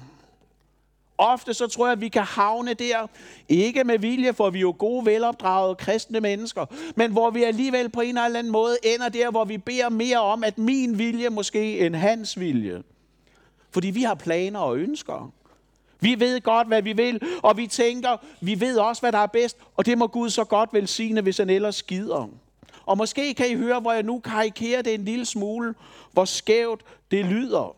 Ofte 1.18 1.54
så 1.54 1.66
tror 1.66 1.86
jeg, 1.86 1.92
at 1.92 2.00
vi 2.00 2.08
kan 2.08 2.22
havne 2.22 2.74
der, 2.74 3.06
ikke 3.48 3.84
med 3.84 3.98
vilje, 3.98 4.32
for 4.32 4.50
vi 4.50 4.58
er 4.58 4.62
jo 4.62 4.74
gode, 4.78 5.06
velopdragede 5.06 5.74
kristne 5.74 6.20
mennesker, 6.20 6.66
men 6.96 7.12
hvor 7.12 7.30
vi 7.30 7.42
alligevel 7.42 7.88
på 7.88 8.00
en 8.00 8.18
eller 8.18 8.38
anden 8.38 8.52
måde 8.52 8.76
ender 8.82 9.08
der, 9.08 9.30
hvor 9.30 9.44
vi 9.44 9.58
beder 9.58 9.88
mere 9.88 10.18
om, 10.18 10.44
at 10.44 10.58
min 10.58 10.98
vilje 10.98 11.28
måske 11.28 11.78
end 11.78 11.94
hans 11.94 12.40
vilje. 12.40 12.82
Fordi 13.70 13.90
vi 13.90 14.02
har 14.02 14.14
planer 14.14 14.60
og 14.60 14.76
ønsker. 14.76 15.32
Vi 16.00 16.20
ved 16.20 16.40
godt, 16.40 16.66
hvad 16.66 16.82
vi 16.82 16.92
vil, 16.92 17.20
og 17.42 17.56
vi 17.56 17.66
tænker, 17.66 18.16
vi 18.40 18.60
ved 18.60 18.78
også, 18.78 19.02
hvad 19.02 19.12
der 19.12 19.18
er 19.18 19.26
bedst, 19.26 19.56
og 19.76 19.86
det 19.86 19.98
må 19.98 20.06
Gud 20.06 20.30
så 20.30 20.44
godt 20.44 20.70
velsigne, 20.72 21.20
hvis 21.20 21.38
han 21.38 21.50
ellers 21.50 21.76
skider. 21.76 22.28
Og 22.86 22.98
måske 22.98 23.34
kan 23.34 23.50
I 23.50 23.54
høre, 23.54 23.80
hvor 23.80 23.92
jeg 23.92 24.02
nu 24.02 24.18
karikerer 24.18 24.82
det 24.82 24.94
en 24.94 25.04
lille 25.04 25.24
smule, 25.24 25.74
hvor 26.12 26.24
skævt 26.24 26.80
det 27.10 27.24
lyder. 27.24 27.76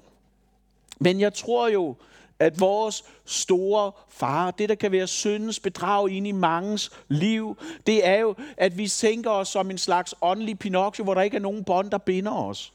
Men 0.98 1.20
jeg 1.20 1.34
tror 1.34 1.68
jo, 1.68 1.96
at 2.38 2.60
vores 2.60 3.04
store 3.24 3.92
far, 4.08 4.50
det 4.50 4.68
der 4.68 4.74
kan 4.74 4.92
være 4.92 5.06
syndens 5.06 5.60
bedrag 5.60 6.10
ind 6.10 6.26
i 6.26 6.32
mangens 6.32 6.90
liv, 7.08 7.56
det 7.86 8.06
er 8.06 8.18
jo, 8.18 8.34
at 8.56 8.78
vi 8.78 8.88
tænker 8.88 9.30
os 9.30 9.48
som 9.48 9.70
en 9.70 9.78
slags 9.78 10.14
åndelig 10.20 10.58
Pinocchio, 10.58 11.04
hvor 11.04 11.14
der 11.14 11.22
ikke 11.22 11.36
er 11.36 11.40
nogen 11.40 11.64
bånd, 11.64 11.90
der 11.90 11.98
binder 11.98 12.32
os. 12.32 12.72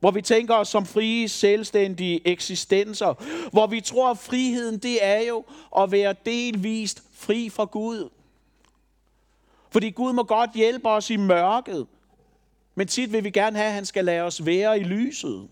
Hvor 0.00 0.10
vi 0.10 0.22
tænker 0.22 0.54
os 0.54 0.68
som 0.68 0.86
frie, 0.86 1.28
selvstændige 1.28 2.20
eksistenser. 2.24 3.14
Hvor 3.50 3.66
vi 3.66 3.80
tror, 3.80 4.10
at 4.10 4.18
friheden 4.18 4.78
det 4.78 5.04
er 5.04 5.20
jo 5.28 5.44
at 5.78 5.92
være 5.92 6.14
delvist 6.26 7.02
fri 7.14 7.48
fra 7.50 7.64
Gud. 7.64 8.08
Fordi 9.72 9.90
Gud 9.90 10.12
må 10.12 10.22
godt 10.22 10.50
hjælpe 10.54 10.88
os 10.88 11.10
i 11.10 11.16
mørket. 11.16 11.86
Men 12.74 12.88
tit 12.88 13.12
vil 13.12 13.24
vi 13.24 13.30
gerne 13.30 13.56
have, 13.56 13.66
at 13.66 13.74
han 13.74 13.84
skal 13.84 14.04
lade 14.04 14.22
os 14.22 14.46
være 14.46 14.80
i 14.80 14.84
lyset. 14.84 15.48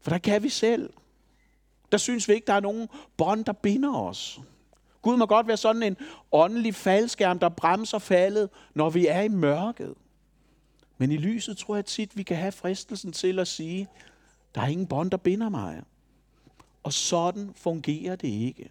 For 0.00 0.10
der 0.10 0.18
kan 0.18 0.42
vi 0.42 0.48
selv. 0.48 0.92
Der 1.92 1.98
synes 1.98 2.28
vi 2.28 2.34
ikke, 2.34 2.46
der 2.46 2.52
er 2.52 2.60
nogen 2.60 2.88
bånd, 3.16 3.44
der 3.44 3.52
binder 3.52 3.94
os. 3.94 4.40
Gud 5.02 5.16
må 5.16 5.26
godt 5.26 5.48
være 5.48 5.56
sådan 5.56 5.82
en 5.82 5.96
åndelig 6.32 6.74
faldskærm, 6.74 7.38
der 7.38 7.48
bremser 7.48 7.98
faldet, 7.98 8.50
når 8.74 8.90
vi 8.90 9.06
er 9.06 9.20
i 9.20 9.28
mørket. 9.28 9.94
Men 10.98 11.12
i 11.12 11.16
lyset 11.16 11.58
tror 11.58 11.74
jeg 11.74 11.84
tit, 11.84 12.16
vi 12.16 12.22
kan 12.22 12.36
have 12.36 12.52
fristelsen 12.52 13.12
til 13.12 13.38
at 13.38 13.48
sige, 13.48 13.88
der 14.54 14.60
er 14.60 14.66
ingen 14.66 14.86
bånd, 14.86 15.10
der 15.10 15.16
binder 15.16 15.48
mig. 15.48 15.82
Og 16.82 16.92
sådan 16.92 17.52
fungerer 17.56 18.16
det 18.16 18.28
ikke. 18.28 18.70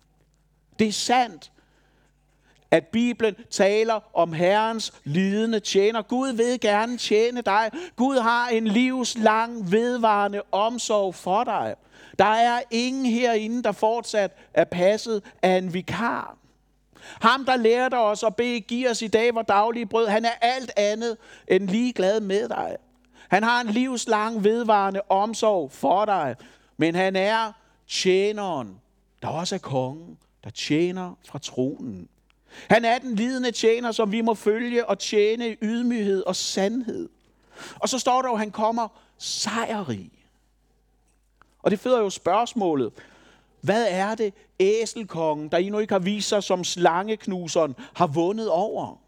Det 0.79 0.87
er 0.87 0.91
sandt, 0.91 1.51
at 2.71 2.87
Bibelen 2.87 3.35
taler 3.49 3.99
om 4.13 4.33
Herrens 4.33 4.93
lidende 5.03 5.59
tjener. 5.59 6.01
Gud 6.01 6.33
vil 6.33 6.59
gerne 6.59 6.97
tjene 6.97 7.41
dig. 7.41 7.71
Gud 7.95 8.17
har 8.17 8.47
en 8.47 8.67
livslang 8.67 9.71
vedvarende 9.71 10.41
omsorg 10.51 11.15
for 11.15 11.43
dig. 11.43 11.75
Der 12.19 12.25
er 12.25 12.61
ingen 12.71 13.05
herinde, 13.05 13.63
der 13.63 13.71
fortsat 13.71 14.31
er 14.53 14.63
passet 14.63 15.23
af 15.41 15.57
en 15.57 15.73
vikar. 15.73 16.37
Ham, 17.21 17.45
der 17.45 17.55
lærte 17.55 17.97
os 17.97 18.23
at 18.23 18.35
bede, 18.35 18.59
giv 18.59 18.89
os 18.89 19.01
i 19.01 19.07
dag 19.07 19.35
vores 19.35 19.47
daglige 19.47 19.85
brød, 19.85 20.07
han 20.07 20.25
er 20.25 20.33
alt 20.41 20.71
andet 20.77 21.17
end 21.47 21.69
ligeglad 21.69 22.19
med 22.19 22.49
dig. 22.49 22.75
Han 23.29 23.43
har 23.43 23.61
en 23.61 23.67
livslang 23.67 24.43
vedvarende 24.43 25.01
omsorg 25.09 25.71
for 25.71 26.05
dig, 26.05 26.35
men 26.77 26.95
han 26.95 27.15
er 27.15 27.51
tjeneren, 27.87 28.79
der 29.21 29.27
også 29.27 29.55
er 29.55 29.59
kongen, 29.59 30.17
der 30.43 30.49
tjener 30.49 31.13
fra 31.27 31.39
tronen. 31.39 32.09
Han 32.69 32.85
er 32.85 32.97
den 32.97 33.15
lidende 33.15 33.51
tjener, 33.51 33.91
som 33.91 34.11
vi 34.11 34.21
må 34.21 34.33
følge 34.33 34.85
og 34.85 34.99
tjene 34.99 35.49
i 35.49 35.55
ydmyghed 35.61 36.23
og 36.23 36.35
sandhed. 36.35 37.09
Og 37.75 37.89
så 37.89 37.99
står 37.99 38.21
der 38.21 38.29
jo, 38.29 38.33
at 38.33 38.39
han 38.39 38.51
kommer 38.51 38.87
sejrrig. 39.17 40.11
Og 41.63 41.71
det 41.71 41.79
føder 41.79 41.99
jo 41.99 42.09
spørgsmålet, 42.09 42.93
hvad 43.61 43.87
er 43.89 44.15
det, 44.15 44.33
æselkongen, 44.59 45.49
der 45.49 45.57
endnu 45.57 45.79
ikke 45.79 45.93
har 45.93 45.99
vist 45.99 46.29
sig 46.29 46.43
som 46.43 46.63
slangeknuseren, 46.63 47.75
har 47.93 48.07
vundet 48.07 48.49
over? 48.49 49.01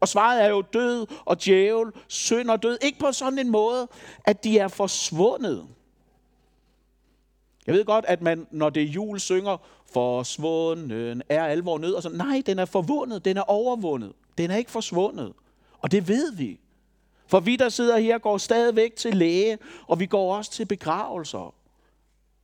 Og 0.00 0.08
svaret 0.08 0.42
er 0.42 0.48
jo 0.48 0.62
død 0.62 1.06
og 1.24 1.44
djævel, 1.44 1.92
synd 2.08 2.50
og 2.50 2.62
død. 2.62 2.78
Ikke 2.82 2.98
på 2.98 3.12
sådan 3.12 3.38
en 3.38 3.50
måde, 3.50 3.88
at 4.24 4.44
de 4.44 4.58
er 4.58 4.68
forsvundet. 4.68 5.66
Jeg 7.66 7.74
ved 7.74 7.84
godt, 7.84 8.04
at 8.08 8.22
man, 8.22 8.46
når 8.50 8.70
det 8.70 8.82
er 8.82 8.86
jul, 8.86 9.20
synger, 9.20 9.56
forsvunden 9.92 11.22
er 11.28 11.44
alvor 11.44 11.78
nød. 11.78 11.92
Og 11.92 12.02
så, 12.02 12.08
nej, 12.08 12.42
den 12.46 12.58
er 12.58 12.64
forvundet, 12.64 13.24
den 13.24 13.36
er 13.36 13.42
overvundet. 13.50 14.12
Den 14.38 14.50
er 14.50 14.56
ikke 14.56 14.70
forsvundet. 14.70 15.32
Og 15.78 15.92
det 15.92 16.08
ved 16.08 16.32
vi. 16.32 16.60
For 17.26 17.40
vi, 17.40 17.56
der 17.56 17.68
sidder 17.68 17.98
her, 17.98 18.18
går 18.18 18.38
stadigvæk 18.38 18.96
til 18.96 19.16
læge, 19.16 19.58
og 19.86 20.00
vi 20.00 20.06
går 20.06 20.36
også 20.36 20.50
til 20.50 20.64
begravelser. 20.64 21.54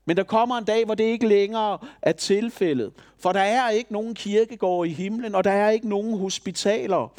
Men 0.04 0.16
der 0.16 0.22
kommer 0.22 0.58
en 0.58 0.64
dag, 0.64 0.84
hvor 0.84 0.94
det 0.94 1.04
ikke 1.04 1.28
længere 1.28 1.78
er 2.02 2.12
tilfældet. 2.12 2.92
For 3.18 3.32
der 3.32 3.40
er 3.40 3.70
ikke 3.70 3.92
nogen 3.92 4.14
kirkegård 4.14 4.86
i 4.86 4.92
himlen, 4.92 5.34
og 5.34 5.44
der 5.44 5.50
er 5.50 5.70
ikke 5.70 5.88
nogen 5.88 6.18
hospitaler. 6.18 7.12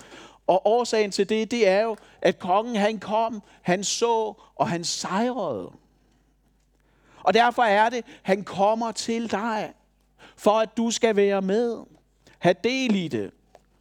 Og 0.47 0.67
årsagen 0.67 1.11
til 1.11 1.29
det, 1.29 1.51
det 1.51 1.67
er 1.67 1.81
jo, 1.83 1.95
at 2.21 2.39
kongen 2.39 2.75
han 2.75 2.99
kom, 2.99 3.41
han 3.61 3.83
så, 3.83 4.33
og 4.55 4.69
han 4.69 4.83
sejrede. 4.83 5.71
Og 7.23 7.33
derfor 7.33 7.63
er 7.63 7.89
det, 7.89 8.05
han 8.21 8.43
kommer 8.43 8.91
til 8.91 9.31
dig, 9.31 9.73
for 10.37 10.51
at 10.51 10.77
du 10.77 10.91
skal 10.91 11.15
være 11.15 11.41
med. 11.41 11.77
Ha' 12.39 12.53
del 12.63 12.95
i 12.95 13.07
det. 13.07 13.31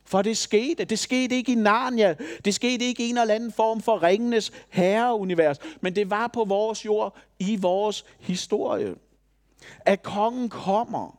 For 0.05 0.23
det 0.23 0.37
skete. 0.37 0.85
Det 0.85 0.99
skete 0.99 1.37
ikke 1.37 1.53
i 1.53 1.55
Narnia. 1.55 2.15
Det 2.45 2.55
skete 2.55 2.85
ikke 2.85 3.07
i 3.07 3.11
en 3.11 3.19
eller 3.19 3.35
anden 3.35 3.53
form 3.53 3.81
for 3.81 4.03
ringenes 4.03 4.53
herreunivers. 4.71 5.57
Men 5.81 5.97
det 5.97 6.11
var 6.11 6.27
på 6.27 6.45
vores 6.45 6.85
jord, 6.85 7.17
i 7.39 7.57
vores 7.57 8.05
historie. 8.21 8.95
At 9.81 10.03
kongen 10.03 10.49
kommer. 10.49 11.19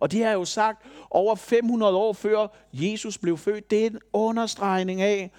Og 0.00 0.12
det 0.12 0.20
har 0.20 0.28
jeg 0.28 0.34
jo 0.34 0.44
sagt 0.44 0.86
over 1.10 1.34
500 1.34 1.96
år 1.96 2.12
før 2.12 2.46
Jesus 2.72 3.18
blev 3.18 3.38
født. 3.38 3.70
Det 3.70 3.82
er 3.82 3.86
en 3.86 3.98
understregning 4.12 5.02
af, 5.02 5.30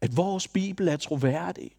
at 0.00 0.16
vores 0.16 0.48
Bibel 0.48 0.88
er 0.88 0.96
troværdig. 0.96 1.70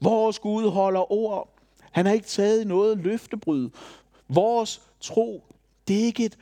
Vores 0.00 0.38
Gud 0.38 0.70
holder 0.70 1.12
ord. 1.12 1.55
Han 1.96 2.06
har 2.06 2.12
ikke 2.12 2.26
taget 2.26 2.66
noget 2.66 2.98
løftebryd. 2.98 3.70
Vores 4.28 4.82
tro, 5.00 5.44
det 5.88 6.00
er 6.00 6.04
ikke 6.04 6.24
et 6.24 6.38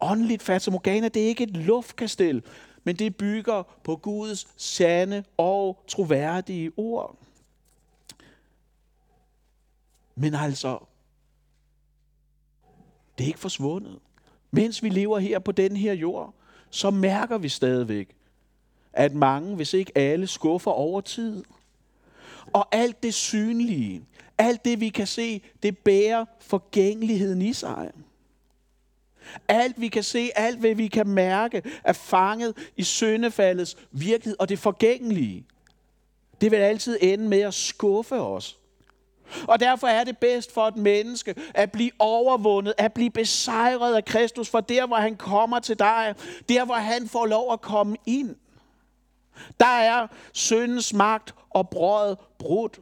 åndeligt 0.00 0.42
fatamorgana, 0.42 1.08
det 1.08 1.22
er 1.22 1.26
ikke 1.26 1.44
et 1.44 1.56
luftkastel, 1.56 2.42
men 2.84 2.96
det 2.96 3.16
bygger 3.16 3.62
på 3.84 3.96
Guds 3.96 4.48
sande 4.56 5.24
og 5.36 5.84
troværdige 5.88 6.72
ord. 6.76 7.18
Men 10.14 10.34
altså, 10.34 10.78
det 13.18 13.24
er 13.24 13.28
ikke 13.28 13.40
forsvundet. 13.40 13.98
mens 14.50 14.82
vi 14.82 14.88
lever 14.88 15.18
her 15.18 15.38
på 15.38 15.52
den 15.52 15.76
her 15.76 15.92
jord, 15.92 16.34
så 16.70 16.90
mærker 16.90 17.38
vi 17.38 17.48
stadigvæk, 17.48 18.16
at 18.92 19.14
mange, 19.14 19.56
hvis 19.56 19.74
ikke 19.74 19.92
alle, 19.98 20.26
skuffer 20.26 20.70
over 20.70 21.00
tid. 21.00 21.44
Og 22.52 22.68
alt 22.72 23.02
det 23.02 23.14
synlige, 23.14 24.02
alt 24.38 24.64
det 24.64 24.80
vi 24.80 24.88
kan 24.88 25.06
se, 25.06 25.42
det 25.62 25.78
bærer 25.78 26.24
forgængeligheden 26.40 27.42
i 27.42 27.52
sig. 27.52 27.90
Alt 29.48 29.80
vi 29.80 29.88
kan 29.88 30.02
se, 30.02 30.30
alt 30.36 30.60
hvad 30.60 30.74
vi 30.74 30.88
kan 30.88 31.08
mærke, 31.08 31.62
er 31.84 31.92
fanget 31.92 32.54
i 32.76 32.82
syndefaldets 32.82 33.76
virkelighed 33.92 34.36
og 34.40 34.48
det 34.48 34.58
forgængelige. 34.58 35.46
Det 36.40 36.50
vil 36.50 36.56
altid 36.56 36.98
ende 37.00 37.28
med 37.28 37.40
at 37.40 37.54
skuffe 37.54 38.14
os. 38.14 38.58
Og 39.48 39.60
derfor 39.60 39.86
er 39.86 40.04
det 40.04 40.18
bedst 40.18 40.54
for 40.54 40.62
et 40.62 40.76
menneske 40.76 41.34
at 41.54 41.72
blive 41.72 41.90
overvundet, 41.98 42.74
at 42.78 42.92
blive 42.92 43.10
besejret 43.10 43.94
af 43.94 44.04
Kristus, 44.04 44.48
for 44.48 44.60
der 44.60 44.86
hvor 44.86 44.96
han 44.96 45.16
kommer 45.16 45.58
til 45.58 45.78
dig, 45.78 46.14
der 46.48 46.64
hvor 46.64 46.74
han 46.74 47.08
får 47.08 47.26
lov 47.26 47.52
at 47.52 47.60
komme 47.60 47.96
ind, 48.06 48.36
der 49.60 49.66
er 49.66 50.06
syndens 50.32 50.92
magt 50.92 51.34
og 51.50 51.68
brød 51.68 52.16
brudt. 52.38 52.80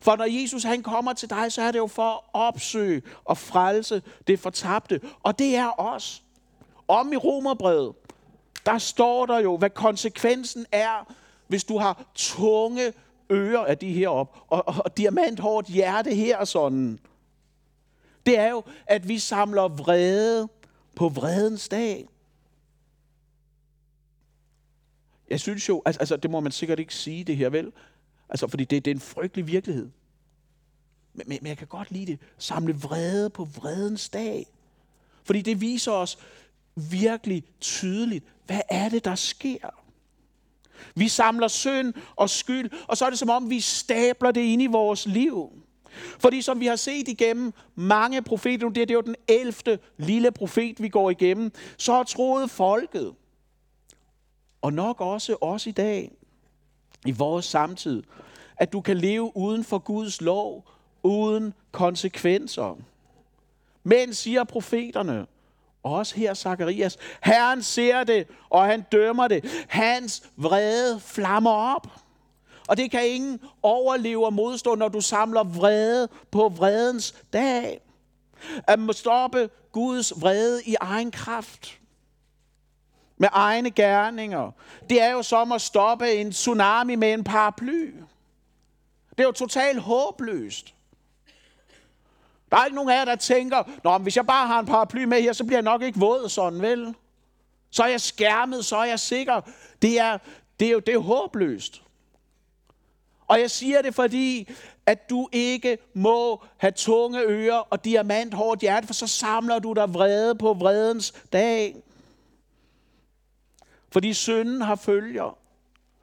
For 0.00 0.16
når 0.16 0.42
Jesus 0.42 0.62
han 0.62 0.82
kommer 0.82 1.12
til 1.12 1.30
dig, 1.30 1.52
så 1.52 1.62
er 1.62 1.70
det 1.70 1.78
jo 1.78 1.86
for 1.86 2.10
at 2.12 2.20
opsøge 2.32 3.02
og 3.24 3.38
frelse 3.38 4.02
det 4.26 4.38
fortabte. 4.38 5.00
Og 5.22 5.38
det 5.38 5.56
er 5.56 5.80
os. 5.80 6.22
Om 6.88 7.12
i 7.12 7.16
Romerbrevet, 7.16 7.94
der 8.66 8.78
står 8.78 9.26
der 9.26 9.38
jo, 9.38 9.56
hvad 9.56 9.70
konsekvensen 9.70 10.66
er, 10.72 11.14
hvis 11.48 11.64
du 11.64 11.78
har 11.78 12.04
tunge 12.14 12.92
ører 13.32 13.64
af 13.64 13.78
de 13.78 13.92
her 13.92 14.08
op, 14.08 14.38
og, 14.48 14.68
og, 14.68 14.74
og 14.84 14.96
diamanthårdt 14.96 15.68
hjerte 15.68 16.14
her 16.14 16.36
og 16.36 16.48
sådan. 16.48 16.98
Det 18.26 18.38
er 18.38 18.50
jo, 18.50 18.62
at 18.86 19.08
vi 19.08 19.18
samler 19.18 19.68
vrede 19.68 20.48
på 20.94 21.08
vredens 21.08 21.68
dag. 21.68 22.08
Jeg 25.30 25.40
synes 25.40 25.68
jo, 25.68 25.82
altså, 25.86 26.00
altså 26.00 26.16
det 26.16 26.30
må 26.30 26.40
man 26.40 26.52
sikkert 26.52 26.78
ikke 26.78 26.94
sige 26.94 27.24
det 27.24 27.36
her, 27.36 27.48
vel? 27.48 27.72
Altså, 28.28 28.46
fordi 28.46 28.64
det, 28.64 28.84
det 28.84 28.90
er 28.90 28.94
en 28.94 29.00
frygtelig 29.00 29.46
virkelighed. 29.46 29.90
Men, 31.14 31.28
men, 31.28 31.38
men 31.42 31.48
jeg 31.48 31.58
kan 31.58 31.66
godt 31.66 31.90
lide 31.90 32.06
det. 32.06 32.18
Samle 32.38 32.74
vrede 32.74 33.30
på 33.30 33.44
vredens 33.44 34.08
dag. 34.08 34.46
Fordi 35.24 35.42
det 35.42 35.60
viser 35.60 35.92
os 35.92 36.18
virkelig 36.74 37.44
tydeligt, 37.60 38.24
hvad 38.46 38.60
er 38.68 38.88
det, 38.88 39.04
der 39.04 39.14
sker. 39.14 39.86
Vi 40.94 41.08
samler 41.08 41.48
synd 41.48 41.94
og 42.16 42.30
skyld, 42.30 42.70
og 42.88 42.96
så 42.96 43.04
er 43.06 43.10
det 43.10 43.18
som 43.18 43.30
om, 43.30 43.50
vi 43.50 43.60
stabler 43.60 44.30
det 44.30 44.40
ind 44.40 44.62
i 44.62 44.66
vores 44.66 45.06
liv. 45.06 45.52
Fordi 46.18 46.42
som 46.42 46.60
vi 46.60 46.66
har 46.66 46.76
set 46.76 47.08
igennem 47.08 47.52
mange 47.74 48.22
profeter, 48.22 48.68
det 48.68 48.90
er 48.90 48.94
jo 48.94 49.00
den 49.00 49.16
11. 49.28 49.78
lille 49.96 50.32
profet, 50.32 50.82
vi 50.82 50.88
går 50.88 51.10
igennem, 51.10 51.52
så 51.76 51.92
har 51.92 52.02
troet 52.02 52.50
folket, 52.50 53.14
og 54.62 54.72
nok 54.72 55.00
også 55.00 55.36
os 55.40 55.66
i 55.66 55.70
dag, 55.70 56.12
i 57.06 57.10
vores 57.10 57.44
samtid, 57.44 58.02
at 58.56 58.72
du 58.72 58.80
kan 58.80 58.96
leve 58.96 59.36
uden 59.36 59.64
for 59.64 59.78
Guds 59.78 60.20
lov, 60.20 60.64
uden 61.02 61.54
konsekvenser. 61.72 62.78
Men, 63.84 64.14
siger 64.14 64.44
profeterne, 64.44 65.26
også 65.82 66.16
her 66.16 66.34
Zakarias, 66.34 66.98
Herren 67.22 67.62
ser 67.62 68.04
det, 68.04 68.26
og 68.50 68.64
han 68.64 68.84
dømmer 68.92 69.28
det. 69.28 69.66
Hans 69.68 70.22
vrede 70.36 71.00
flammer 71.00 71.50
op. 71.50 71.86
Og 72.68 72.76
det 72.76 72.90
kan 72.90 73.08
ingen 73.08 73.40
overleve 73.62 74.26
og 74.26 74.32
modstå, 74.32 74.74
når 74.74 74.88
du 74.88 75.00
samler 75.00 75.44
vrede 75.44 76.08
på 76.30 76.48
vredens 76.48 77.14
dag. 77.32 77.80
At 78.66 78.78
stoppe 78.92 79.50
Guds 79.72 80.20
vrede 80.20 80.62
i 80.64 80.76
egen 80.80 81.10
kraft 81.10 81.78
med 83.18 83.28
egne 83.32 83.70
gerninger. 83.70 84.50
Det 84.90 85.02
er 85.02 85.10
jo 85.10 85.22
som 85.22 85.52
at 85.52 85.62
stoppe 85.62 86.12
en 86.12 86.32
tsunami 86.32 86.94
med 86.94 87.12
en 87.12 87.24
paraply. 87.24 87.94
Det 89.10 89.20
er 89.20 89.24
jo 89.24 89.32
totalt 89.32 89.80
håbløst. 89.80 90.74
Der 92.50 92.56
er 92.56 92.64
ikke 92.64 92.74
nogen 92.74 92.90
af 92.90 92.96
jer, 92.96 93.04
der 93.04 93.16
tænker, 93.16 93.62
Nå, 93.84 93.98
hvis 93.98 94.16
jeg 94.16 94.26
bare 94.26 94.46
har 94.46 94.60
en 94.60 94.66
paraply 94.66 95.04
med 95.04 95.22
her, 95.22 95.32
så 95.32 95.44
bliver 95.44 95.58
jeg 95.58 95.62
nok 95.62 95.82
ikke 95.82 96.00
våd 96.00 96.28
sådan, 96.28 96.62
vel? 96.62 96.94
Så 97.70 97.82
er 97.82 97.88
jeg 97.88 98.00
skærmet, 98.00 98.64
så 98.64 98.76
er 98.76 98.84
jeg 98.84 99.00
sikker. 99.00 99.40
Det 99.82 99.98
er, 99.98 100.18
det 100.60 100.68
er 100.68 100.72
jo 100.72 100.78
det 100.78 100.94
er 100.94 100.98
håbløst. 100.98 101.82
Og 103.26 103.40
jeg 103.40 103.50
siger 103.50 103.82
det, 103.82 103.94
fordi 103.94 104.48
at 104.86 105.10
du 105.10 105.28
ikke 105.32 105.78
må 105.94 106.44
have 106.56 106.70
tunge 106.70 107.20
ører 107.20 107.58
og 107.58 107.84
diamant 107.84 108.34
hårdt 108.34 108.60
hjerte, 108.60 108.86
for 108.86 108.94
så 108.94 109.06
samler 109.06 109.58
du 109.58 109.72
dig 109.72 109.94
vrede 109.94 110.34
på 110.34 110.54
vredens 110.54 111.14
dag. 111.32 111.76
Fordi 113.92 114.14
synden 114.14 114.60
har 114.60 114.74
følger. 114.74 115.38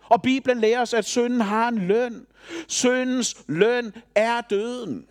Og 0.03 0.21
Bibelen 0.21 0.59
lærer 0.59 0.81
os, 0.81 0.93
at 0.93 1.05
synden 1.05 1.41
har 1.41 1.67
en 1.67 1.77
løn. 1.77 2.25
Syndens 2.67 3.43
løn 3.47 3.93
er 4.15 4.41
døden. 4.41 5.07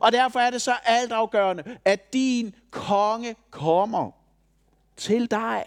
Og 0.00 0.12
derfor 0.12 0.40
er 0.40 0.50
det 0.50 0.62
så 0.62 0.74
altafgørende, 0.84 1.78
at 1.84 2.12
din 2.12 2.54
konge 2.70 3.36
kommer 3.50 4.10
til 4.96 5.30
dig 5.30 5.64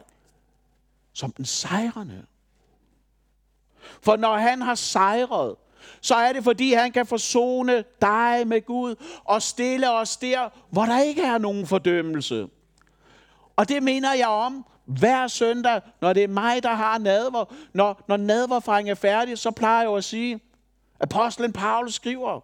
som 1.13 1.31
den 1.31 1.45
sejrende. 1.45 2.25
For 4.01 4.15
når 4.15 4.37
han 4.37 4.61
har 4.61 4.75
sejret, 4.75 5.55
så 6.01 6.15
er 6.15 6.33
det 6.33 6.43
fordi 6.43 6.73
han 6.73 6.91
kan 6.91 7.05
forsone 7.05 7.83
dig 8.01 8.47
med 8.47 8.65
Gud 8.65 8.95
og 9.23 9.41
stille 9.41 9.91
os 9.91 10.17
der, 10.17 10.49
hvor 10.69 10.85
der 10.85 10.99
ikke 11.01 11.21
er 11.21 11.37
nogen 11.37 11.67
fordømmelse. 11.67 12.47
Og 13.55 13.69
det 13.69 13.83
mener 13.83 14.13
jeg 14.13 14.27
om 14.27 14.65
hver 14.87 15.27
søndag, 15.27 15.81
når 16.01 16.13
det 16.13 16.23
er 16.23 16.27
mig, 16.27 16.63
der 16.63 16.73
har 16.73 16.97
nadver. 16.97 17.45
Når, 17.73 18.03
når 18.07 18.17
nadverfejring 18.17 18.89
er 18.89 18.95
færdig, 18.95 19.37
så 19.37 19.51
plejer 19.51 19.81
jeg 19.81 19.85
jo 19.85 19.95
at 19.95 20.03
sige, 20.03 20.39
apostlen 20.99 21.53
Paulus 21.53 21.93
skriver, 21.93 22.41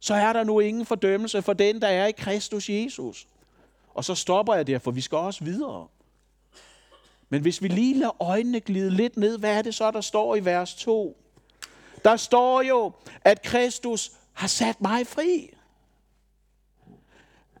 så 0.00 0.14
er 0.14 0.32
der 0.32 0.44
nu 0.44 0.60
ingen 0.60 0.86
fordømmelse 0.86 1.42
for 1.42 1.52
den, 1.52 1.82
der 1.82 1.88
er 1.88 2.06
i 2.06 2.12
Kristus 2.12 2.68
Jesus. 2.68 3.26
Og 3.94 4.04
så 4.04 4.14
stopper 4.14 4.54
jeg 4.54 4.66
der, 4.66 4.78
for 4.78 4.90
vi 4.90 5.00
skal 5.00 5.18
også 5.18 5.44
videre. 5.44 5.86
Men 7.28 7.42
hvis 7.42 7.62
vi 7.62 7.68
lige 7.68 7.98
lader 7.98 8.22
øjnene 8.22 8.60
glide 8.60 8.90
lidt 8.90 9.16
ned, 9.16 9.38
hvad 9.38 9.58
er 9.58 9.62
det 9.62 9.74
så, 9.74 9.90
der 9.90 10.00
står 10.00 10.36
i 10.36 10.44
vers 10.44 10.74
2? 10.74 11.16
Der 12.04 12.16
står 12.16 12.62
jo, 12.62 12.92
at 13.20 13.42
Kristus 13.42 14.12
har 14.32 14.46
sat 14.46 14.80
mig 14.80 15.06
fri. 15.06 15.54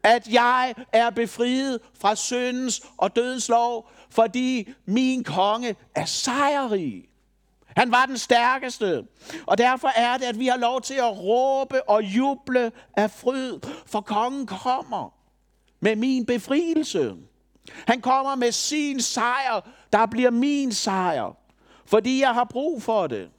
At 0.02 0.28
jeg 0.28 0.74
er 0.92 1.10
befriet 1.10 1.80
fra 2.00 2.14
syndens 2.14 2.82
og 2.96 3.16
dødens 3.16 3.48
lov, 3.48 3.90
fordi 4.10 4.72
min 4.86 5.24
konge 5.24 5.76
er 5.94 6.04
sejrig. 6.04 7.04
Han 7.76 7.92
var 7.92 8.06
den 8.06 8.18
stærkeste. 8.18 9.04
Og 9.46 9.58
derfor 9.58 9.88
er 9.88 10.16
det, 10.16 10.24
at 10.24 10.38
vi 10.38 10.46
har 10.46 10.56
lov 10.56 10.80
til 10.80 10.94
at 10.94 11.18
råbe 11.18 11.88
og 11.88 12.02
juble 12.02 12.72
af 12.96 13.10
fryd, 13.10 13.60
for 13.86 14.00
kongen 14.00 14.46
kommer 14.46 15.14
med 15.80 15.96
min 15.96 16.26
befrielse. 16.26 17.14
Han 17.86 18.00
kommer 18.00 18.34
med 18.34 18.52
sin 18.52 19.00
sejr, 19.00 19.60
der 19.92 20.06
bliver 20.06 20.30
min 20.30 20.72
sejr, 20.72 21.36
fordi 21.86 22.20
jeg 22.20 22.34
har 22.34 22.44
brug 22.44 22.82
for 22.82 23.06
det. 23.06 23.30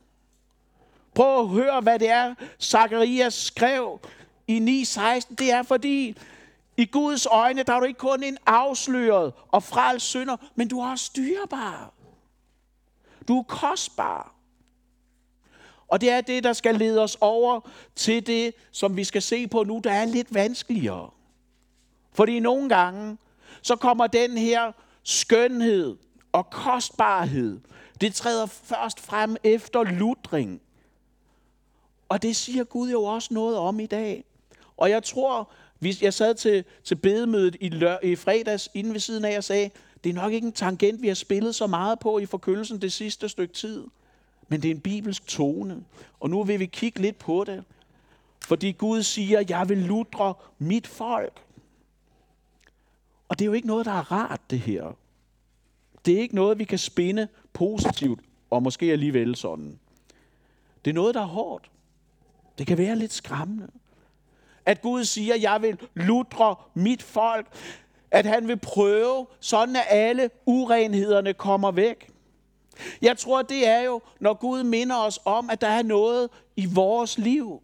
Prøv 1.15 1.39
at 1.39 1.47
høre, 1.47 1.81
hvad 1.81 1.99
det 1.99 2.09
er, 2.09 2.35
Zacharias 2.61 3.33
skrev 3.33 3.99
i 4.47 4.83
9.16. 4.87 5.35
Det 5.35 5.51
er 5.51 5.63
fordi, 5.63 6.17
i 6.77 6.85
Guds 6.85 7.25
øjne, 7.25 7.63
der 7.63 7.73
er 7.73 7.79
du 7.79 7.85
ikke 7.85 7.97
kun 7.97 8.23
en 8.23 8.37
afsløret 8.45 9.33
og 9.51 9.63
frelst 9.63 10.05
synder, 10.05 10.37
men 10.55 10.67
du 10.67 10.79
er 10.79 10.91
også 10.91 11.11
dyrbar. 11.15 11.93
Du 13.27 13.39
er 13.39 13.43
kostbar. 13.43 14.35
Og 15.87 16.01
det 16.01 16.09
er 16.09 16.21
det, 16.21 16.43
der 16.43 16.53
skal 16.53 16.75
lede 16.75 17.03
os 17.03 17.17
over 17.21 17.69
til 17.95 18.27
det, 18.27 18.53
som 18.71 18.97
vi 18.97 19.03
skal 19.03 19.21
se 19.21 19.47
på 19.47 19.63
nu, 19.63 19.81
der 19.83 19.91
er 19.91 20.05
lidt 20.05 20.33
vanskeligere. 20.33 21.09
Fordi 22.13 22.39
nogle 22.39 22.69
gange, 22.69 23.17
så 23.61 23.75
kommer 23.75 24.07
den 24.07 24.37
her 24.37 24.71
skønhed 25.03 25.97
og 26.31 26.49
kostbarhed, 26.49 27.59
det 28.01 28.15
træder 28.15 28.45
først 28.45 28.99
frem 28.99 29.35
efter 29.43 29.83
ludring. 29.83 30.61
Og 32.09 32.21
det 32.21 32.35
siger 32.35 32.63
Gud 32.63 32.91
jo 32.91 33.03
også 33.03 33.33
noget 33.33 33.57
om 33.57 33.79
i 33.79 33.85
dag. 33.85 34.23
Og 34.77 34.89
jeg 34.89 35.03
tror, 35.03 35.51
jeg 35.81 36.13
sad 36.13 36.35
til, 36.35 36.63
til 36.83 36.95
bedemødet 36.95 37.55
i, 37.59 37.69
lør, 37.69 37.97
i 38.03 38.15
fredags 38.15 38.69
inden 38.73 38.93
ved 38.93 38.99
siden 38.99 39.25
af 39.25 39.37
og 39.37 39.43
sagde, 39.43 39.69
det 40.03 40.09
er 40.09 40.13
nok 40.13 40.33
ikke 40.33 40.47
en 40.47 40.53
tangent, 40.53 41.01
vi 41.01 41.07
har 41.07 41.15
spillet 41.15 41.55
så 41.55 41.67
meget 41.67 41.99
på 41.99 42.19
i 42.19 42.25
forkyndelsen 42.25 42.81
det 42.81 42.93
sidste 42.93 43.29
stykke 43.29 43.53
tid. 43.53 43.87
Men 44.47 44.61
det 44.61 44.71
er 44.71 44.75
en 44.75 44.81
bibelsk 44.81 45.27
tone. 45.27 45.83
Og 46.19 46.29
nu 46.29 46.43
vil 46.43 46.59
vi 46.59 46.65
kigge 46.65 46.99
lidt 46.99 47.17
på 47.17 47.43
det. 47.43 47.63
Fordi 48.43 48.71
Gud 48.71 49.03
siger, 49.03 49.43
jeg 49.49 49.69
vil 49.69 49.77
ludre 49.77 50.33
mit 50.59 50.87
folk. 50.87 51.41
Og 53.27 53.39
det 53.39 53.45
er 53.45 53.47
jo 53.47 53.53
ikke 53.53 53.67
noget, 53.67 53.85
der 53.85 53.91
er 53.91 54.11
rart, 54.11 54.41
det 54.49 54.59
her. 54.59 54.97
Det 56.05 56.13
er 56.13 56.19
ikke 56.19 56.35
noget, 56.35 56.59
vi 56.59 56.63
kan 56.63 56.77
spinde 56.77 57.27
positivt, 57.53 58.19
og 58.49 58.63
måske 58.63 58.91
alligevel 58.91 59.35
sådan. 59.35 59.79
Det 60.85 60.91
er 60.91 60.95
noget, 60.95 61.15
der 61.15 61.21
er 61.21 61.25
hårdt. 61.25 61.71
Det 62.57 62.67
kan 62.67 62.77
være 62.77 62.95
lidt 62.95 63.13
skræmmende. 63.13 63.67
At 64.65 64.81
Gud 64.81 65.03
siger, 65.03 65.35
jeg 65.35 65.61
vil 65.61 65.77
ludre 65.93 66.55
mit 66.73 67.03
folk. 67.03 67.47
At 68.11 68.25
han 68.25 68.47
vil 68.47 68.57
prøve, 68.57 69.27
sådan 69.39 69.75
at 69.75 69.85
alle 69.89 70.29
urenhederne 70.45 71.33
kommer 71.33 71.71
væk. 71.71 72.09
Jeg 73.01 73.17
tror, 73.17 73.41
det 73.41 73.67
er 73.67 73.81
jo, 73.81 74.01
når 74.19 74.33
Gud 74.33 74.63
minder 74.63 74.95
os 74.95 75.19
om, 75.25 75.49
at 75.49 75.61
der 75.61 75.67
er 75.67 75.83
noget 75.83 76.29
i 76.55 76.65
vores 76.65 77.17
liv, 77.17 77.61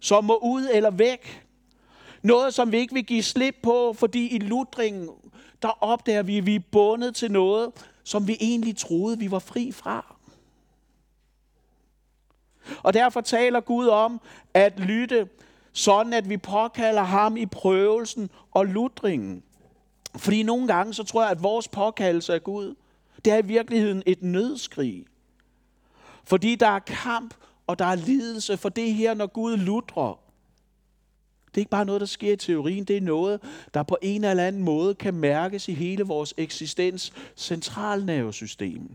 som 0.00 0.24
må 0.24 0.36
ud 0.42 0.68
eller 0.72 0.90
væk. 0.90 1.46
Noget, 2.22 2.54
som 2.54 2.72
vi 2.72 2.78
ikke 2.78 2.94
vil 2.94 3.04
give 3.04 3.22
slip 3.22 3.56
på, 3.62 3.92
fordi 3.92 4.28
i 4.28 4.38
ludringen, 4.38 5.08
der 5.62 5.84
opdager 5.84 6.22
vi, 6.22 6.38
at 6.38 6.46
vi 6.46 6.54
er 6.54 6.60
bundet 6.72 7.14
til 7.14 7.30
noget, 7.32 7.72
som 8.04 8.28
vi 8.28 8.36
egentlig 8.40 8.76
troede, 8.76 9.18
vi 9.18 9.30
var 9.30 9.38
fri 9.38 9.72
fra. 9.72 10.16
Og 12.82 12.94
derfor 12.94 13.20
taler 13.20 13.60
Gud 13.60 13.86
om 13.86 14.20
at 14.54 14.80
lytte, 14.80 15.28
sådan 15.72 16.12
at 16.12 16.28
vi 16.28 16.36
påkalder 16.36 17.02
ham 17.02 17.36
i 17.36 17.46
prøvelsen 17.46 18.30
og 18.50 18.66
ludringen. 18.66 19.42
Fordi 20.16 20.42
nogle 20.42 20.66
gange, 20.66 20.94
så 20.94 21.04
tror 21.04 21.22
jeg, 21.22 21.30
at 21.30 21.42
vores 21.42 21.68
påkaldelse 21.68 22.34
af 22.34 22.44
Gud, 22.44 22.74
det 23.24 23.32
er 23.32 23.38
i 23.38 23.46
virkeligheden 23.46 24.02
et 24.06 24.22
nødskrig. 24.22 25.04
Fordi 26.24 26.54
der 26.54 26.66
er 26.66 26.78
kamp, 26.78 27.34
og 27.66 27.78
der 27.78 27.84
er 27.84 27.94
lidelse 27.94 28.56
for 28.56 28.68
det 28.68 28.94
her, 28.94 29.14
når 29.14 29.26
Gud 29.26 29.56
ludrer. 29.56 30.20
Det 31.48 31.56
er 31.56 31.60
ikke 31.60 31.70
bare 31.70 31.84
noget, 31.84 32.00
der 32.00 32.06
sker 32.06 32.32
i 32.32 32.36
teorien, 32.36 32.84
det 32.84 32.96
er 32.96 33.00
noget, 33.00 33.40
der 33.74 33.82
på 33.82 33.98
en 34.02 34.24
eller 34.24 34.44
anden 34.44 34.62
måde 34.62 34.94
kan 34.94 35.14
mærkes 35.14 35.68
i 35.68 35.74
hele 35.74 36.04
vores 36.04 36.34
eksistens 36.36 37.12
centralnervesystem. 37.36 38.90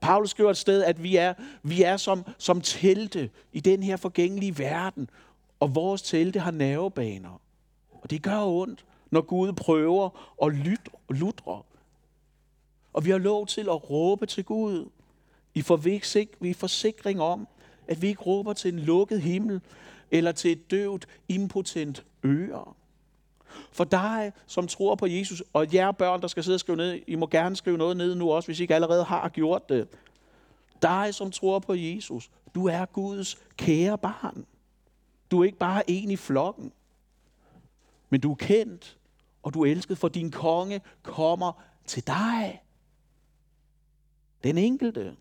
Paulus 0.00 0.30
skriver 0.30 0.50
et 0.50 0.56
sted, 0.56 0.84
at 0.84 1.02
vi 1.02 1.16
er, 1.16 1.34
vi 1.62 1.82
er 1.82 1.96
som, 1.96 2.24
som 2.38 2.60
telte 2.60 3.30
i 3.52 3.60
den 3.60 3.82
her 3.82 3.96
forgængelige 3.96 4.58
verden, 4.58 5.10
og 5.60 5.74
vores 5.74 6.02
telte 6.02 6.40
har 6.40 6.50
nervebaner. 6.50 7.40
Og 7.92 8.10
det 8.10 8.22
gør 8.22 8.42
ondt, 8.42 8.84
når 9.10 9.20
Gud 9.20 9.52
prøver 9.52 10.34
at 10.42 10.52
lutre. 11.08 11.62
Og 12.92 13.04
vi 13.04 13.10
har 13.10 13.18
lov 13.18 13.46
til 13.46 13.60
at 13.60 13.90
råbe 13.90 14.26
til 14.26 14.44
Gud 14.44 14.88
i 15.54 15.62
forsikring 16.52 17.20
om, 17.20 17.48
at 17.88 18.02
vi 18.02 18.08
ikke 18.08 18.22
råber 18.22 18.52
til 18.52 18.72
en 18.72 18.80
lukket 18.80 19.22
himmel, 19.22 19.60
eller 20.10 20.32
til 20.32 20.52
et 20.52 20.70
døvt, 20.70 21.06
impotent 21.28 22.04
øre. 22.24 22.72
For 23.72 23.84
dig, 23.84 24.32
som 24.46 24.66
tror 24.66 24.94
på 24.94 25.06
Jesus, 25.06 25.42
og 25.52 25.74
jer 25.74 25.92
børn, 25.92 26.20
der 26.20 26.28
skal 26.28 26.44
sidde 26.44 26.56
og 26.56 26.60
skrive 26.60 26.76
ned, 26.76 27.00
I 27.06 27.14
må 27.14 27.26
gerne 27.26 27.56
skrive 27.56 27.78
noget 27.78 27.96
ned 27.96 28.14
nu 28.14 28.32
også, 28.32 28.48
hvis 28.48 28.60
I 28.60 28.62
ikke 28.62 28.74
allerede 28.74 29.04
har 29.04 29.28
gjort 29.28 29.68
det. 29.68 29.88
Dig, 30.82 31.14
som 31.14 31.30
tror 31.30 31.58
på 31.58 31.74
Jesus, 31.74 32.30
du 32.54 32.66
er 32.66 32.84
Guds 32.84 33.38
kære 33.56 33.98
barn. 33.98 34.46
Du 35.30 35.40
er 35.40 35.44
ikke 35.44 35.58
bare 35.58 35.90
en 35.90 36.10
i 36.10 36.16
flokken, 36.16 36.72
men 38.10 38.20
du 38.20 38.30
er 38.30 38.36
kendt, 38.36 38.96
og 39.42 39.54
du 39.54 39.62
er 39.62 39.70
elsket, 39.70 39.98
for 39.98 40.08
din 40.08 40.30
konge 40.30 40.80
kommer 41.02 41.52
til 41.86 42.06
dig. 42.06 42.62
Den 44.44 44.58
enkelte. 44.58 45.16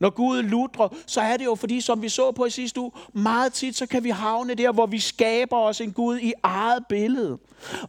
Når 0.00 0.10
Gud 0.10 0.42
lutrer, 0.42 0.88
så 1.06 1.20
er 1.20 1.36
det 1.36 1.44
jo 1.44 1.54
fordi, 1.54 1.80
som 1.80 2.02
vi 2.02 2.08
så 2.08 2.32
på 2.32 2.44
i 2.44 2.50
sidste 2.50 2.80
uge, 2.80 2.92
meget 3.12 3.52
tit 3.52 3.76
så 3.76 3.86
kan 3.86 4.04
vi 4.04 4.10
havne 4.10 4.54
der, 4.54 4.72
hvor 4.72 4.86
vi 4.86 4.98
skaber 4.98 5.56
os 5.56 5.80
en 5.80 5.92
Gud 5.92 6.18
i 6.18 6.32
eget 6.42 6.86
billede. 6.88 7.38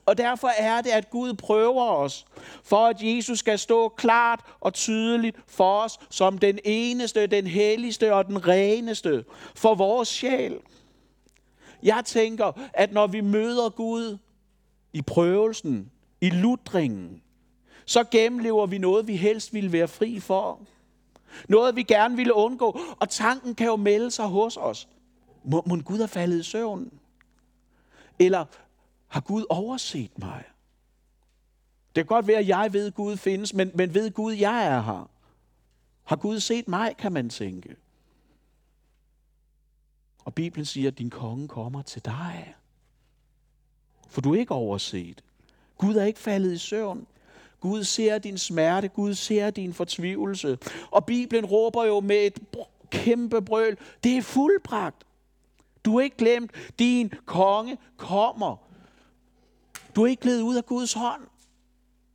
Og 0.05 0.17
derfor 0.17 0.47
er 0.47 0.81
det, 0.81 0.89
at 0.89 1.09
Gud 1.09 1.33
prøver 1.33 1.83
os, 1.83 2.25
for 2.63 2.87
at 2.87 2.97
Jesus 3.01 3.39
skal 3.39 3.59
stå 3.59 3.89
klart 3.89 4.39
og 4.59 4.73
tydeligt 4.73 5.37
for 5.47 5.79
os, 5.81 5.99
som 6.09 6.37
den 6.37 6.59
eneste, 6.65 7.27
den 7.27 7.47
helligste 7.47 8.13
og 8.13 8.27
den 8.27 8.47
reneste 8.47 9.25
for 9.55 9.75
vores 9.75 10.07
sjæl. 10.07 10.59
Jeg 11.83 12.05
tænker, 12.05 12.69
at 12.73 12.91
når 12.91 13.07
vi 13.07 13.21
møder 13.21 13.69
Gud 13.69 14.17
i 14.93 15.01
prøvelsen, 15.01 15.91
i 16.21 16.29
lutringen, 16.29 17.21
så 17.85 18.03
gennemlever 18.11 18.65
vi 18.65 18.77
noget, 18.77 19.07
vi 19.07 19.15
helst 19.15 19.53
ville 19.53 19.71
være 19.71 19.87
fri 19.87 20.19
for. 20.19 20.59
Noget, 21.47 21.75
vi 21.75 21.83
gerne 21.83 22.15
ville 22.15 22.33
undgå. 22.33 22.79
Og 22.99 23.09
tanken 23.09 23.55
kan 23.55 23.67
jo 23.67 23.75
melde 23.75 24.11
sig 24.11 24.25
hos 24.25 24.57
os. 24.57 24.87
Må, 25.43 25.63
må 25.65 25.75
Gud 25.75 25.97
have 25.97 26.07
faldet 26.07 26.39
i 26.39 26.43
søvn? 26.43 26.91
Eller 28.19 28.45
har 29.07 29.21
Gud 29.21 29.45
overset 29.49 30.19
mig? 30.19 30.43
Det 31.95 31.95
kan 31.95 32.05
godt 32.05 32.27
være, 32.27 32.39
at 32.39 32.47
jeg 32.47 32.73
ved, 32.73 32.87
at 32.87 32.93
Gud 32.93 33.17
findes, 33.17 33.53
men, 33.53 33.71
men 33.75 33.93
ved 33.93 34.11
Gud, 34.11 34.33
jeg 34.33 34.65
er 34.65 34.81
her? 34.81 35.09
Har 36.03 36.15
Gud 36.15 36.39
set 36.39 36.67
mig, 36.67 36.97
kan 36.97 37.11
man 37.11 37.29
tænke. 37.29 37.75
Og 40.25 40.33
Bibelen 40.33 40.65
siger, 40.65 40.87
at 40.87 40.97
din 40.97 41.09
konge 41.09 41.47
kommer 41.47 41.81
til 41.81 42.05
dig. 42.05 42.55
For 44.09 44.21
du 44.21 44.33
er 44.33 44.39
ikke 44.39 44.53
overset. 44.53 45.23
Gud 45.77 45.95
er 45.95 46.03
ikke 46.03 46.19
faldet 46.19 46.53
i 46.53 46.57
søvn. 46.57 47.07
Gud 47.59 47.83
ser 47.83 48.17
din 48.17 48.37
smerte, 48.37 48.87
Gud 48.87 49.13
ser 49.13 49.49
din 49.49 49.73
fortvivlelse. 49.73 50.57
Og 50.91 51.05
Bibelen 51.05 51.45
råber 51.45 51.85
jo 51.85 51.99
med 51.99 52.25
et 52.25 52.39
kæmpe 52.89 53.41
brøl, 53.41 53.77
det 54.03 54.17
er 54.17 54.21
fuldbragt. 54.21 55.03
Du 55.85 55.97
er 55.97 56.01
ikke 56.01 56.17
glemt, 56.17 56.51
din 56.79 57.13
konge 57.25 57.77
kommer. 57.97 58.55
Du 59.95 60.03
er 60.03 60.07
ikke 60.07 60.21
glædet 60.21 60.41
ud 60.41 60.55
af 60.55 60.65
Guds 60.65 60.93
hånd. 60.93 61.21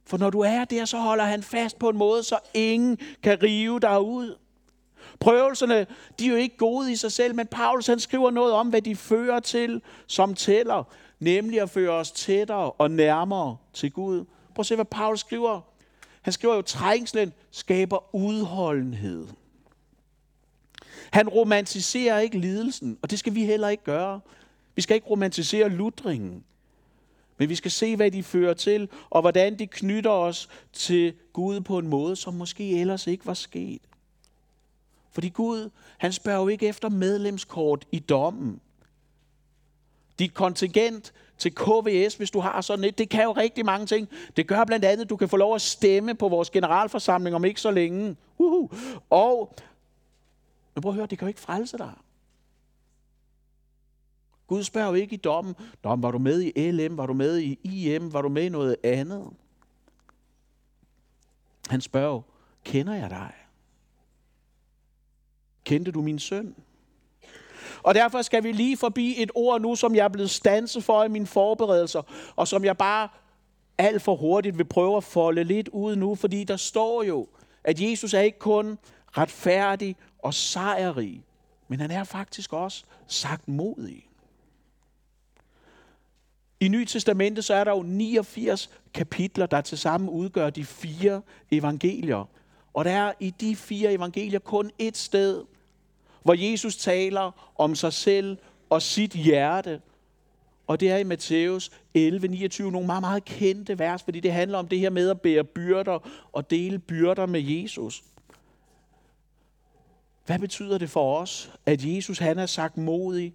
For 0.07 0.19
når 0.19 0.31
du 0.31 0.41
er 0.41 0.65
der, 0.65 0.85
så 0.85 0.99
holder 0.99 1.25
han 1.25 1.43
fast 1.43 1.79
på 1.79 1.89
en 1.89 1.97
måde, 1.97 2.23
så 2.23 2.39
ingen 2.55 2.99
kan 3.23 3.43
rive 3.43 3.81
dig 3.81 4.01
ud. 4.01 4.39
Prøvelserne, 5.21 5.87
de 6.19 6.27
er 6.27 6.31
jo 6.31 6.37
ikke 6.37 6.57
gode 6.57 6.93
i 6.93 6.97
sig 6.97 7.13
selv, 7.13 7.35
men 7.35 7.47
Paulus 7.47 7.87
han 7.87 8.01
skriver 8.01 8.31
noget 8.31 8.53
om, 8.53 8.69
hvad 8.69 8.83
de 8.83 8.97
fører 8.97 9.41
til, 9.41 9.83
som 10.07 10.35
tæller. 10.35 10.85
Nemlig 11.19 11.61
at 11.61 11.71
føre 11.71 11.91
os 11.91 12.11
tættere 12.11 12.71
og 12.71 12.91
nærmere 12.91 13.57
til 13.73 13.93
Gud. 13.93 14.25
Prøv 14.55 14.61
at 14.61 14.67
se, 14.67 14.75
hvad 14.75 14.85
Paulus 14.85 15.21
skriver. 15.21 15.61
Han 16.23 16.33
skriver 16.33 16.55
jo, 16.55 16.59
at 16.59 16.67
trængslen 16.67 17.33
skaber 17.51 18.15
udholdenhed. 18.15 19.27
Han 21.11 21.29
romantiserer 21.29 22.19
ikke 22.19 22.39
lidelsen, 22.39 22.99
og 23.03 23.11
det 23.11 23.19
skal 23.19 23.35
vi 23.35 23.45
heller 23.45 23.69
ikke 23.69 23.85
gøre. 23.85 24.21
Vi 24.75 24.83
skal 24.83 24.95
ikke 24.95 25.09
romantisere 25.11 25.69
lutringen. 25.69 26.45
Men 27.39 27.49
vi 27.49 27.55
skal 27.55 27.71
se, 27.71 27.97
hvad 27.97 28.11
de 28.11 28.23
fører 28.23 28.55
til, 28.55 28.89
og 29.11 29.21
hvordan 29.21 29.59
de 29.59 29.67
knytter 29.67 30.11
os 30.11 30.49
til 30.73 31.15
Gud 31.33 31.61
på 31.61 31.79
en 31.79 31.89
måde, 31.89 32.17
som 32.17 32.35
måske 32.35 32.81
ellers 32.81 33.07
ikke 33.07 33.27
var 33.27 33.35
sket. 33.35 33.83
Fordi 35.15 35.29
Gud, 35.29 35.71
han 35.99 36.13
spørger 36.13 36.41
jo 36.41 36.49
ikke 36.49 36.69
efter 36.69 36.89
medlemskort 36.89 37.85
i 37.93 37.99
dommen. 37.99 38.61
Dit 40.19 40.35
kontingent 40.35 41.13
til 41.39 41.55
KVS, 41.55 42.15
hvis 42.15 42.31
du 42.31 42.41
har 42.41 42.61
sådan 42.61 42.85
et, 42.85 42.99
det 42.99 43.09
kan 43.09 43.25
jo 43.25 43.33
rigtig 43.33 43.65
mange 43.65 43.87
ting. 43.87 44.09
Det 44.37 44.47
gør 44.47 44.65
blandt 44.65 44.85
andet, 44.85 45.05
at 45.05 45.11
du 45.11 45.17
kan 45.17 45.29
få 45.29 45.37
lov 45.37 45.55
at 45.55 45.63
stemme 45.63 46.15
på 46.15 46.29
vores 46.29 46.51
generalforsamling 46.51 47.37
om 47.37 47.45
ikke 47.45 47.61
så 47.61 47.71
længe. 47.71 48.17
Uhuh. 48.39 48.71
Og, 49.11 49.55
men 50.75 50.83
prøv 50.83 50.91
at 50.91 50.97
høre, 50.97 51.07
det 51.07 51.19
kan 51.19 51.27
jo 51.27 51.29
ikke 51.29 51.41
frelse 51.41 51.79
dig. 51.79 51.93
Gud 54.47 54.63
spørger 54.63 54.89
jo 54.89 54.95
ikke 54.95 55.15
i 55.15 55.19
dommen, 55.19 55.55
Dom, 55.85 56.03
var 56.03 56.11
du 56.11 56.19
med 56.19 56.43
i 56.43 56.71
LM, 56.71 56.97
var 56.97 57.07
du 57.07 57.13
med 57.13 57.39
i 57.39 57.59
IM, 57.63 58.13
var 58.13 58.23
du 58.23 58.29
med 58.29 58.45
i 58.45 58.49
noget 58.49 58.77
andet? 58.85 59.31
Han 61.69 61.81
spørger, 61.81 62.21
kender 62.65 62.95
jeg 62.95 63.11
dig? 63.11 63.44
Kendte 65.65 65.91
du 65.93 66.03
min 66.03 66.19
søn? 66.19 66.55
Og 67.83 67.95
derfor 67.95 68.23
skal 68.23 68.45
vi 68.45 68.53
lige 68.53 68.77
forbi 68.77 69.23
et 69.23 69.31
ord 69.35 69.61
nu, 69.61 69.75
som 69.75 69.95
jeg 69.95 70.05
er 70.05 70.09
blevet 70.09 70.31
stanset 70.31 70.85
for 70.85 71.05
i 71.05 71.09
mine 71.09 71.27
forberedelser, 71.27 72.03
og 72.37 72.49
som 72.49 72.65
jeg 72.65 72.77
bare 72.77 73.09
alt 73.79 74.03
for 74.03 74.17
hurtigt 74.17 74.59
vil 74.59 74.65
prøve 74.65 74.97
at 74.97 75.05
folde 75.05 75.45
lidt 75.45 75.69
ud 75.69 75.97
nu, 75.97 76.15
fordi 76.15 76.45
der 76.45 76.57
står 76.57 77.03
jo, 77.03 77.29
at 77.65 77.81
Jesus 77.81 78.15
er 78.15 78.21
ikke 78.21 78.39
kun 78.39 78.79
retfærdig 79.19 79.97
og 80.19 80.35
sejrig, 80.35 81.25
men 81.69 81.81
han 81.81 81.91
er 81.91 82.05
faktisk 82.05 82.53
også 82.53 82.85
sagt 83.07 83.49
modig. 83.49 84.07
I 86.61 86.69
Nye 86.69 86.85
Testamente 86.85 87.43
så 87.43 87.55
er 87.55 87.65
der 87.65 87.71
jo 87.71 87.83
89 87.83 88.71
kapitler, 88.95 89.47
der 89.47 89.61
til 89.61 89.79
sammen 89.79 90.09
udgør 90.09 90.51
de 90.51 90.65
fire 90.65 91.23
evangelier. 91.51 92.29
Og 92.75 92.85
der 92.85 92.91
er 92.91 93.13
i 93.21 93.31
de 93.31 93.57
fire 93.57 93.93
evangelier 93.93 94.39
kun 94.39 94.71
et 94.79 94.97
sted, 94.97 95.45
hvor 96.25 96.51
Jesus 96.51 96.77
taler 96.77 97.53
om 97.59 97.75
sig 97.75 97.93
selv 97.93 98.37
og 98.71 98.83
sit 98.83 99.13
hjerte. 99.13 99.81
Og 100.67 100.81
det 100.81 100.91
er 100.91 100.97
i 100.97 101.05
Matthæus 101.05 101.71
11, 101.95 102.29
29 102.29 102.73
nogle 102.73 102.87
meget, 102.87 103.01
meget 103.01 103.25
kendte 103.25 103.79
vers, 103.79 104.03
fordi 104.03 104.21
det 104.21 104.33
handler 104.33 104.59
om 104.59 104.69
det 104.69 104.79
her 104.79 104.91
med 104.91 105.11
at 105.11 105.21
bære 105.21 105.45
byrder 105.45 105.99
og 106.33 106.51
dele 106.51 106.79
byrder 106.79 107.27
med 107.27 107.41
Jesus. 107.41 108.05
Hvad 110.27 110.39
betyder 110.39 110.79
det 110.79 110.91
for 110.91 111.19
os, 111.19 111.53
at 111.67 111.85
Jesus 111.85 112.19
han 112.19 112.39
er 112.39 112.47
sagt 112.47 112.77
modig 112.77 113.35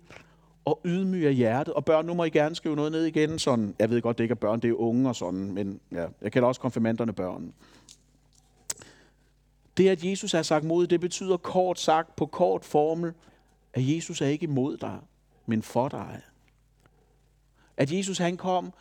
og 0.65 0.82
ydmyg 0.86 1.25
af 1.25 1.36
hjertet? 1.36 1.73
Og 1.73 1.86
børn, 1.86 2.06
nu 2.06 2.13
må 2.13 2.23
I 2.23 2.30
gerne 2.30 2.56
skrive 2.56 2.75
noget 2.75 2.91
ned 2.91 3.06
igen. 3.06 3.39
Sådan, 3.39 3.75
jeg 3.80 3.89
ved 3.89 4.02
godt, 4.02 4.17
det 4.17 4.23
ikke 4.23 4.34
er 4.34 4.36
børn, 4.36 4.60
det 4.60 4.69
er 4.69 4.73
unge 4.73 5.10
og 5.10 5.15
sådan, 5.15 5.52
men 5.52 5.80
ja, 5.91 6.06
jeg 6.21 6.32
kender 6.32 6.47
også 6.47 6.62
konfirmanderne 6.62 7.13
børn. 7.13 7.54
Det, 9.80 9.89
at 9.89 10.04
Jesus 10.04 10.34
er 10.34 10.42
sagt 10.42 10.65
mod, 10.65 10.88
det 10.88 11.00
betyder 11.00 11.38
kort 11.38 11.80
sagt 11.80 12.15
på 12.15 12.26
kort 12.26 12.65
formel, 12.65 13.13
at 13.74 13.96
Jesus 13.96 14.22
er 14.22 14.26
ikke 14.26 14.44
imod 14.44 14.78
dig, 14.78 15.00
men 15.46 15.62
for 15.62 15.89
dig. 15.89 16.22
At 17.78 17.92
Jesus 17.92 18.18
han 18.18 18.38
kom 18.38 18.74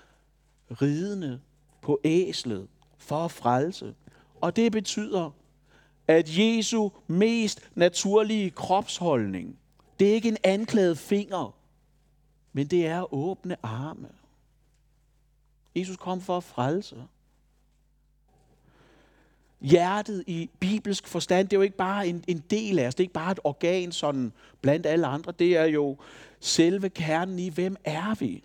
ridende 0.70 1.40
på 1.82 2.00
æslet 2.04 2.68
for 2.96 3.24
at 3.24 3.30
frelse. 3.30 3.94
Og 4.40 4.56
det 4.56 4.72
betyder, 4.72 5.30
at 6.08 6.38
Jesu 6.38 6.90
mest 7.06 7.70
naturlige 7.74 8.50
kropsholdning, 8.50 9.58
det 10.00 10.10
er 10.10 10.14
ikke 10.14 10.28
en 10.28 10.38
anklaget 10.44 10.98
finger, 10.98 11.54
men 12.52 12.66
det 12.66 12.86
er 12.86 13.14
åbne 13.14 13.56
arme. 13.62 14.08
Jesus 15.76 15.96
kom 15.96 16.20
for 16.20 16.36
at 16.36 16.44
frelse. 16.44 16.96
Hjertet 19.60 20.24
i 20.26 20.50
bibelsk 20.60 21.08
forstand, 21.08 21.48
det 21.48 21.56
er 21.56 21.58
jo 21.58 21.62
ikke 21.62 21.76
bare 21.76 22.08
en, 22.08 22.24
en 22.26 22.44
del 22.50 22.78
af 22.78 22.86
os, 22.86 22.94
det 22.94 23.00
er 23.00 23.04
ikke 23.04 23.14
bare 23.14 23.32
et 23.32 23.40
organ 23.44 23.92
sådan 23.92 24.32
blandt 24.60 24.86
alle 24.86 25.06
andre, 25.06 25.32
det 25.38 25.56
er 25.56 25.64
jo 25.64 25.96
selve 26.40 26.88
kernen 26.88 27.38
i, 27.38 27.48
hvem 27.48 27.76
er 27.84 28.14
vi? 28.14 28.42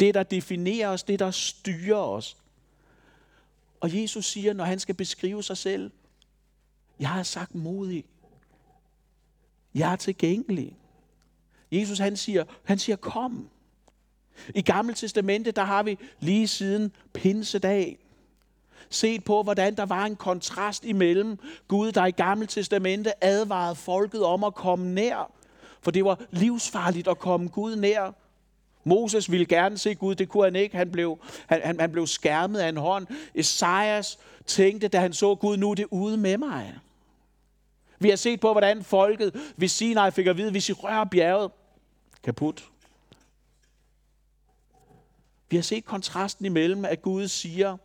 Det, 0.00 0.14
der 0.14 0.22
definerer 0.22 0.88
os, 0.88 1.02
det, 1.02 1.18
der 1.18 1.30
styrer 1.30 1.98
os. 1.98 2.36
Og 3.80 4.02
Jesus 4.02 4.26
siger, 4.26 4.52
når 4.52 4.64
han 4.64 4.78
skal 4.78 4.94
beskrive 4.94 5.42
sig 5.42 5.56
selv, 5.56 5.90
jeg 7.00 7.08
har 7.08 7.22
sagt 7.22 7.54
modig. 7.54 8.04
Jeg 9.74 9.92
er 9.92 9.96
tilgængelig. 9.96 10.76
Jesus 11.72 11.98
han 11.98 12.16
siger, 12.16 12.44
han 12.64 12.78
siger, 12.78 12.96
kom. 12.96 13.48
I 14.54 14.62
Gamle 14.62 14.94
Testamente, 14.94 15.50
der 15.50 15.64
har 15.64 15.82
vi 15.82 15.98
lige 16.20 16.48
siden 16.48 16.92
pinsedag 17.12 17.98
set 18.90 19.24
på, 19.24 19.42
hvordan 19.42 19.76
der 19.76 19.86
var 19.86 20.04
en 20.04 20.16
kontrast 20.16 20.84
imellem 20.84 21.38
Gud, 21.68 21.92
der 21.92 22.06
i 22.06 22.10
Gamle 22.10 22.46
Testamente 22.46 23.24
advarede 23.24 23.74
folket 23.74 24.24
om 24.24 24.44
at 24.44 24.54
komme 24.54 24.94
nær. 24.94 25.32
For 25.80 25.90
det 25.90 26.04
var 26.04 26.20
livsfarligt 26.30 27.08
at 27.08 27.18
komme 27.18 27.48
Gud 27.48 27.76
nær. 27.76 28.12
Moses 28.84 29.30
ville 29.30 29.46
gerne 29.46 29.78
se 29.78 29.94
Gud, 29.94 30.14
det 30.14 30.28
kunne 30.28 30.44
han 30.44 30.56
ikke. 30.56 30.76
Han 30.76 30.92
blev, 30.92 31.18
han, 31.46 31.60
han, 31.64 31.80
han 31.80 31.92
blev 31.92 32.06
skærmet 32.06 32.58
af 32.58 32.68
en 32.68 32.76
hånd. 32.76 33.06
Esajas 33.34 34.18
tænkte, 34.46 34.88
da 34.88 34.98
han 34.98 35.12
så 35.12 35.34
Gud, 35.34 35.56
nu 35.56 35.70
er 35.70 35.74
det 35.74 35.86
ude 35.90 36.16
med 36.16 36.38
mig. 36.38 36.74
Vi 37.98 38.08
har 38.08 38.16
set 38.16 38.40
på, 38.40 38.52
hvordan 38.52 38.84
folket 38.84 39.52
ved 39.56 39.68
Sinai 39.68 40.10
fik 40.10 40.26
at 40.26 40.36
vide, 40.36 40.50
hvis 40.50 40.68
I 40.68 40.72
rører 40.72 41.04
bjerget, 41.04 41.50
kaput. 42.22 42.64
Vi 45.50 45.56
har 45.56 45.62
set 45.62 45.84
kontrasten 45.84 46.46
imellem, 46.46 46.84
at 46.84 47.02
Gud 47.02 47.28
siger, 47.28 47.76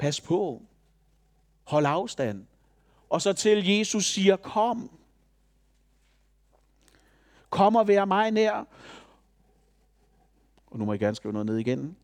pas 0.00 0.20
på, 0.20 0.62
hold 1.64 1.86
afstand. 1.86 2.46
Og 3.10 3.22
så 3.22 3.32
til 3.32 3.68
Jesus 3.68 4.06
siger, 4.06 4.36
kom. 4.36 4.90
Kom 7.50 7.76
og 7.76 7.88
vær 7.88 8.04
mig 8.04 8.30
nær. 8.30 8.66
Og 10.66 10.78
nu 10.78 10.84
må 10.84 10.92
jeg 10.92 11.00
gerne 11.00 11.16
skrive 11.16 11.32
noget 11.32 11.46
ned 11.46 11.56
igen. 11.56 11.96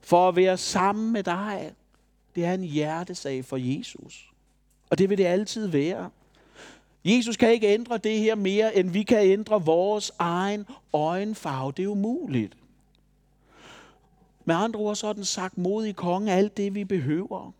For 0.00 0.28
at 0.28 0.36
være 0.36 0.56
sammen 0.56 1.12
med 1.12 1.22
dig, 1.22 1.74
det 2.34 2.44
er 2.44 2.54
en 2.54 2.64
hjertesag 2.64 3.44
for 3.44 3.56
Jesus. 3.56 4.32
Og 4.90 4.98
det 4.98 5.10
vil 5.10 5.18
det 5.18 5.24
altid 5.24 5.66
være. 5.66 6.10
Jesus 7.04 7.36
kan 7.36 7.52
ikke 7.52 7.68
ændre 7.68 7.98
det 7.98 8.18
her 8.18 8.34
mere, 8.34 8.76
end 8.76 8.90
vi 8.90 9.02
kan 9.02 9.26
ændre 9.26 9.64
vores 9.64 10.12
egen 10.18 10.66
øjenfarve. 10.92 11.72
Det 11.72 11.84
er 11.84 11.88
umuligt. 11.88 12.56
Med 14.44 14.54
andre 14.54 14.80
ord 14.80 14.96
så 14.96 15.06
er 15.06 15.12
den 15.12 15.24
sagt 15.24 15.58
modig 15.58 15.96
konge 15.96 16.32
alt 16.32 16.56
det, 16.56 16.74
vi 16.74 16.84
behøver. 16.84 17.52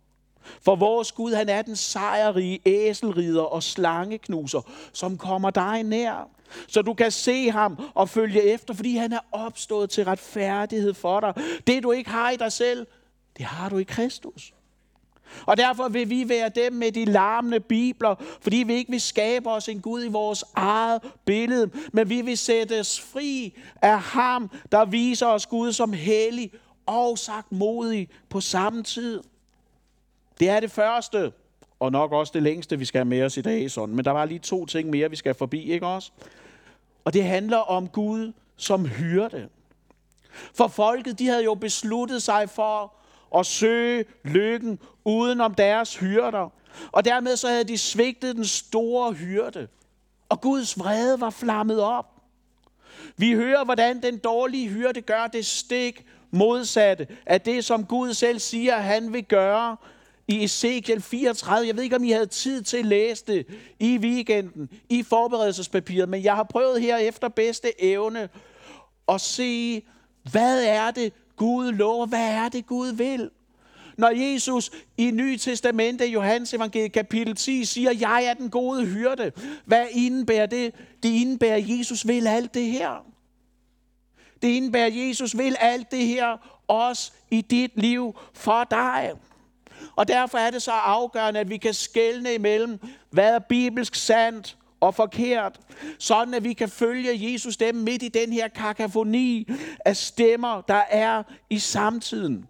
For 0.63 0.77
vores 0.77 1.13
Gud, 1.13 1.33
han 1.33 1.49
er 1.49 1.63
den 1.63 1.77
sejrige 1.77 2.61
æselrider 2.67 3.43
og 3.43 3.63
slangeknuser, 3.63 4.61
som 4.93 5.19
kommer 5.19 5.51
dig 5.51 5.83
nær. 5.83 6.29
Så 6.69 6.83
du 6.83 6.95
kan 6.95 7.11
se 7.11 7.51
ham 7.51 7.79
og 7.95 8.09
følge 8.09 8.43
efter, 8.43 8.75
fordi 8.75 8.97
han 8.97 9.13
er 9.13 9.21
opstået 9.33 9.91
til 9.91 10.05
retfærdighed 10.05 10.95
for 10.95 11.21
dig. 11.21 11.35
Det 11.67 11.83
du 11.83 11.93
ikke 11.93 12.11
har 12.11 12.31
i 12.31 12.37
dig 12.37 12.53
selv, 12.53 12.87
det 13.37 13.45
har 13.45 13.69
du 13.69 13.79
i 13.79 13.83
Kristus. 13.83 14.55
Og 15.47 15.57
derfor 15.57 15.89
vil 15.89 16.11
vi 16.11 16.29
være 16.29 16.49
dem 16.49 16.73
med 16.73 16.93
de 16.93 17.05
larmende 17.05 17.61
bibler, 17.61 18.15
fordi 18.41 18.57
vi 18.57 18.75
ikke 18.75 18.91
vil 18.91 19.01
skabe 19.01 19.51
os 19.51 19.69
en 19.69 19.81
Gud 19.81 20.05
i 20.05 20.09
vores 20.09 20.45
eget 20.55 21.03
billede, 21.25 21.71
men 21.93 22.09
vi 22.09 22.21
vil 22.21 22.39
sættes 22.39 23.01
fri 23.01 23.59
af 23.83 24.01
ham, 24.01 24.51
der 24.73 24.85
viser 24.85 25.27
os 25.27 25.47
Gud 25.47 25.73
som 25.73 25.93
hellig 25.93 26.53
og 26.87 27.19
sagt 27.19 27.53
modig 27.53 28.09
på 28.29 28.41
samme 28.41 28.83
tid. 28.83 29.23
Det 30.41 30.49
er 30.49 30.61
det 30.61 30.71
første, 30.71 31.33
og 31.81 31.93
nok 31.93 32.13
også 32.13 32.31
det 32.35 32.43
længste, 32.43 32.79
vi 32.79 32.85
skal 32.85 32.99
have 32.99 33.05
med 33.05 33.23
os 33.23 33.37
i 33.37 33.41
dag. 33.41 33.71
Sådan. 33.71 33.95
Men 33.95 34.05
der 34.05 34.11
var 34.11 34.25
lige 34.25 34.39
to 34.39 34.67
ting 34.67 34.91
mere, 34.91 35.11
vi 35.11 35.17
skal 35.17 35.35
forbi, 35.35 35.73
ikke 35.73 35.87
også? 35.87 36.11
Og 37.05 37.13
det 37.13 37.25
handler 37.25 37.59
om 37.59 37.89
Gud 37.89 38.33
som 38.57 38.87
hyrde. 38.87 39.49
For 40.55 40.69
folket, 40.69 41.19
de 41.19 41.27
havde 41.27 41.45
jo 41.45 41.55
besluttet 41.55 42.23
sig 42.23 42.51
for 42.51 42.93
at 43.39 43.47
søge 43.47 44.05
lykken 44.25 44.79
uden 45.05 45.41
om 45.41 45.55
deres 45.55 45.97
hyrder. 45.97 46.49
Og 46.93 47.05
dermed 47.05 47.37
så 47.37 47.49
havde 47.49 47.65
de 47.65 47.79
svigtet 47.79 48.37
den 48.37 48.45
store 48.45 49.13
hyrde. 49.13 49.69
Og 50.29 50.41
Guds 50.41 50.79
vrede 50.79 51.21
var 51.21 51.31
flammet 51.31 51.81
op. 51.81 52.11
Vi 53.17 53.33
hører, 53.33 53.65
hvordan 53.65 54.03
den 54.03 54.19
dårlige 54.19 54.69
hyrde 54.69 55.01
gør 55.01 55.27
det 55.27 55.47
stik 55.47 56.07
modsatte 56.35 57.07
af 57.27 57.41
det, 57.41 57.65
som 57.65 57.85
Gud 57.85 58.15
selv 58.15 58.39
siger, 58.39 58.77
han 58.77 59.13
vil 59.13 59.25
gøre 59.25 59.77
i 60.29 60.45
Ezekiel 60.45 61.03
34. 61.03 61.67
Jeg 61.67 61.77
ved 61.77 61.83
ikke, 61.83 61.97
om 61.97 62.05
I 62.05 62.11
havde 62.11 62.27
tid 62.27 62.63
til 62.63 62.77
at 62.77 62.87
læse 62.87 63.25
det 63.27 63.47
i 63.81 63.99
weekenden, 63.99 64.69
i 64.89 65.03
forberedelsespapiret, 65.03 66.09
men 66.09 66.25
jeg 66.25 66.35
har 66.35 66.43
prøvet 66.43 66.81
her 66.81 66.97
efter 66.97 67.29
bedste 67.29 67.83
evne 67.83 68.29
at 69.09 69.21
se, 69.21 69.83
hvad 70.31 70.65
er 70.65 70.91
det, 70.91 71.13
Gud 71.37 71.73
lover? 71.73 72.07
Hvad 72.07 72.29
er 72.29 72.49
det, 72.49 72.67
Gud 72.67 72.93
vil? 72.93 73.31
Når 73.99 74.33
Jesus 74.33 74.71
i 74.99 75.11
Nye 75.11 75.39
Testamente, 75.39 76.07
Johannes 76.07 76.55
evangeliet 76.55 76.93
kapitel 76.93 77.35
10, 77.37 77.65
siger, 77.65 77.93
jeg 78.01 78.25
er 78.25 78.35
den 78.35 78.51
gode 78.51 78.87
hyrde. 78.87 79.33
Hvad 79.65 79.87
indebærer 79.91 80.47
det? 80.47 80.75
Det 81.03 81.09
indebærer, 81.09 81.57
at 81.57 81.79
Jesus 81.79 82.07
vil 82.07 82.27
alt 82.27 82.55
det 82.55 82.65
her. 82.67 83.14
Det 84.45 84.51
indebærer, 84.51 84.87
at 84.87 85.09
Jesus 85.09 85.39
vil 85.39 85.57
alt 85.61 85.91
det 85.91 86.07
her 86.07 86.37
også 86.69 87.13
i 87.31 87.41
dit 87.41 87.71
liv 87.75 88.19
for 88.35 88.65
dig. 88.65 89.13
Og 89.97 90.09
derfor 90.09 90.39
er 90.39 90.51
det 90.51 90.63
så 90.63 90.73
afgørende, 90.73 91.41
at 91.41 91.51
vi 91.51 91.57
kan 91.57 91.75
skelne 91.75 92.35
imellem, 92.35 92.79
hvad 93.11 93.35
er 93.35 93.39
bibelsk 93.39 93.95
sandt 93.95 94.57
og 94.81 94.95
forkert, 94.95 95.61
sådan 95.99 96.35
at 96.35 96.45
vi 96.45 96.53
kan 96.53 96.69
følge 96.69 97.33
Jesus 97.33 97.57
dem 97.57 97.75
midt 97.75 98.03
i 98.03 98.09
den 98.09 98.33
her 98.33 98.49
kakafoni 98.49 99.49
af 99.85 99.97
stemmer, 99.97 100.61
der 100.61 100.83
er 100.91 101.23
i 101.51 101.59
samtiden. 101.59 102.49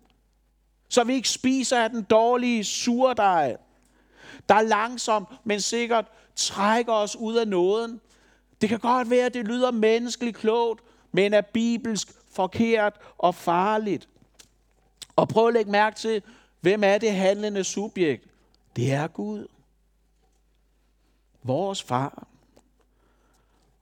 Så 0.88 1.04
vi 1.04 1.14
ikke 1.14 1.28
spiser 1.28 1.78
af 1.78 1.90
den 1.90 2.02
dårlige 2.02 2.64
surdej, 2.64 3.56
der 4.48 4.62
langsomt, 4.62 5.28
men 5.44 5.60
sikkert 5.60 6.06
trækker 6.36 6.92
os 6.92 7.16
ud 7.16 7.34
af 7.34 7.48
nåden. 7.48 8.00
Det 8.60 8.68
kan 8.68 8.78
godt 8.78 9.10
være, 9.10 9.26
at 9.26 9.34
det 9.34 9.46
lyder 9.46 9.70
menneskeligt 9.70 10.36
klogt, 10.36 10.80
men 11.14 11.34
er 11.34 11.40
bibelsk 11.40 12.08
forkert 12.32 12.94
og 13.18 13.34
farligt. 13.34 14.08
Og 15.16 15.28
prøv 15.28 15.48
at 15.48 15.54
lægge 15.54 15.70
mærke 15.70 15.96
til, 15.96 16.22
hvem 16.60 16.84
er 16.84 16.98
det 16.98 17.14
handlende 17.14 17.64
subjekt? 17.64 18.24
Det 18.76 18.92
er 18.92 19.06
Gud. 19.06 19.46
Vores 21.42 21.82
far. 21.82 22.26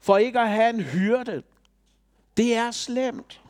For 0.00 0.16
ikke 0.16 0.40
at 0.40 0.48
have 0.48 0.70
en 0.70 0.80
hyrde, 0.80 1.42
det 2.36 2.54
er 2.54 2.70
slemt. 2.70 3.40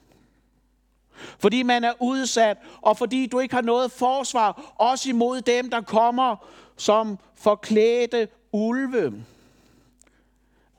Fordi 1.39 1.63
man 1.63 1.85
er 1.85 1.93
udsat, 2.01 2.59
og 2.81 2.97
fordi 2.97 3.27
du 3.27 3.39
ikke 3.39 3.55
har 3.55 3.63
noget 3.63 3.93
forsvar, 3.93 4.75
også 4.79 5.09
imod 5.09 5.41
dem, 5.41 5.71
der 5.71 5.81
kommer 5.81 6.37
som 6.77 7.19
forklædte 7.35 8.29
ulve. 8.53 9.25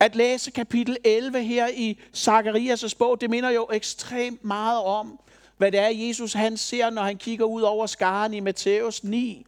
At 0.04 0.16
læse 0.16 0.52
kapitel 0.52 0.98
11 1.04 1.44
her 1.44 1.68
i 1.68 2.00
Zakarias' 2.16 2.96
bog, 2.98 3.22
det 3.22 3.30
minder 3.30 3.50
jo 3.50 3.68
ekstremt 3.74 4.44
meget 4.44 4.84
om, 4.84 5.20
hvad 5.58 5.72
det 5.72 5.80
er, 5.80 5.88
Jesus 5.88 6.34
han 6.34 6.58
ser, 6.58 6.90
når 6.90 7.02
han 7.02 7.18
kigger 7.18 7.46
ud 7.46 7.62
over 7.62 7.86
skaren 7.86 8.34
i 8.34 8.40
Matthæus 8.40 9.04
9. 9.04 9.46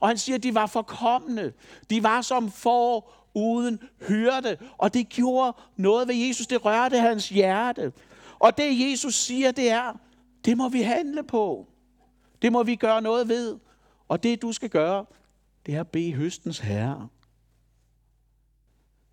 Og 0.00 0.08
han 0.08 0.18
siger, 0.18 0.36
at 0.36 0.42
de 0.42 0.54
var 0.54 0.66
forkommende. 0.66 1.52
De 1.90 2.02
var 2.02 2.20
som 2.20 2.50
får 2.50 3.14
uden 3.34 3.80
hørte. 4.08 4.58
Og 4.78 4.94
det 4.94 5.08
gjorde 5.08 5.56
noget 5.76 6.08
ved 6.08 6.14
Jesus. 6.14 6.46
Det 6.46 6.64
rørte 6.64 6.98
hans 6.98 7.28
hjerte. 7.28 7.92
Og 8.38 8.58
det 8.58 8.90
Jesus 8.90 9.14
siger, 9.14 9.50
det 9.50 9.70
er, 9.70 9.92
det 10.44 10.56
må 10.56 10.68
vi 10.68 10.82
handle 10.82 11.22
på. 11.22 11.66
Det 12.42 12.52
må 12.52 12.62
vi 12.62 12.76
gøre 12.76 13.02
noget 13.02 13.28
ved. 13.28 13.56
Og 14.08 14.22
det 14.22 14.42
du 14.42 14.52
skal 14.52 14.70
gøre, 14.70 15.04
det 15.66 15.74
er 15.74 15.80
at 15.80 15.88
bede 15.88 16.12
høstens 16.12 16.58
herre. 16.58 17.08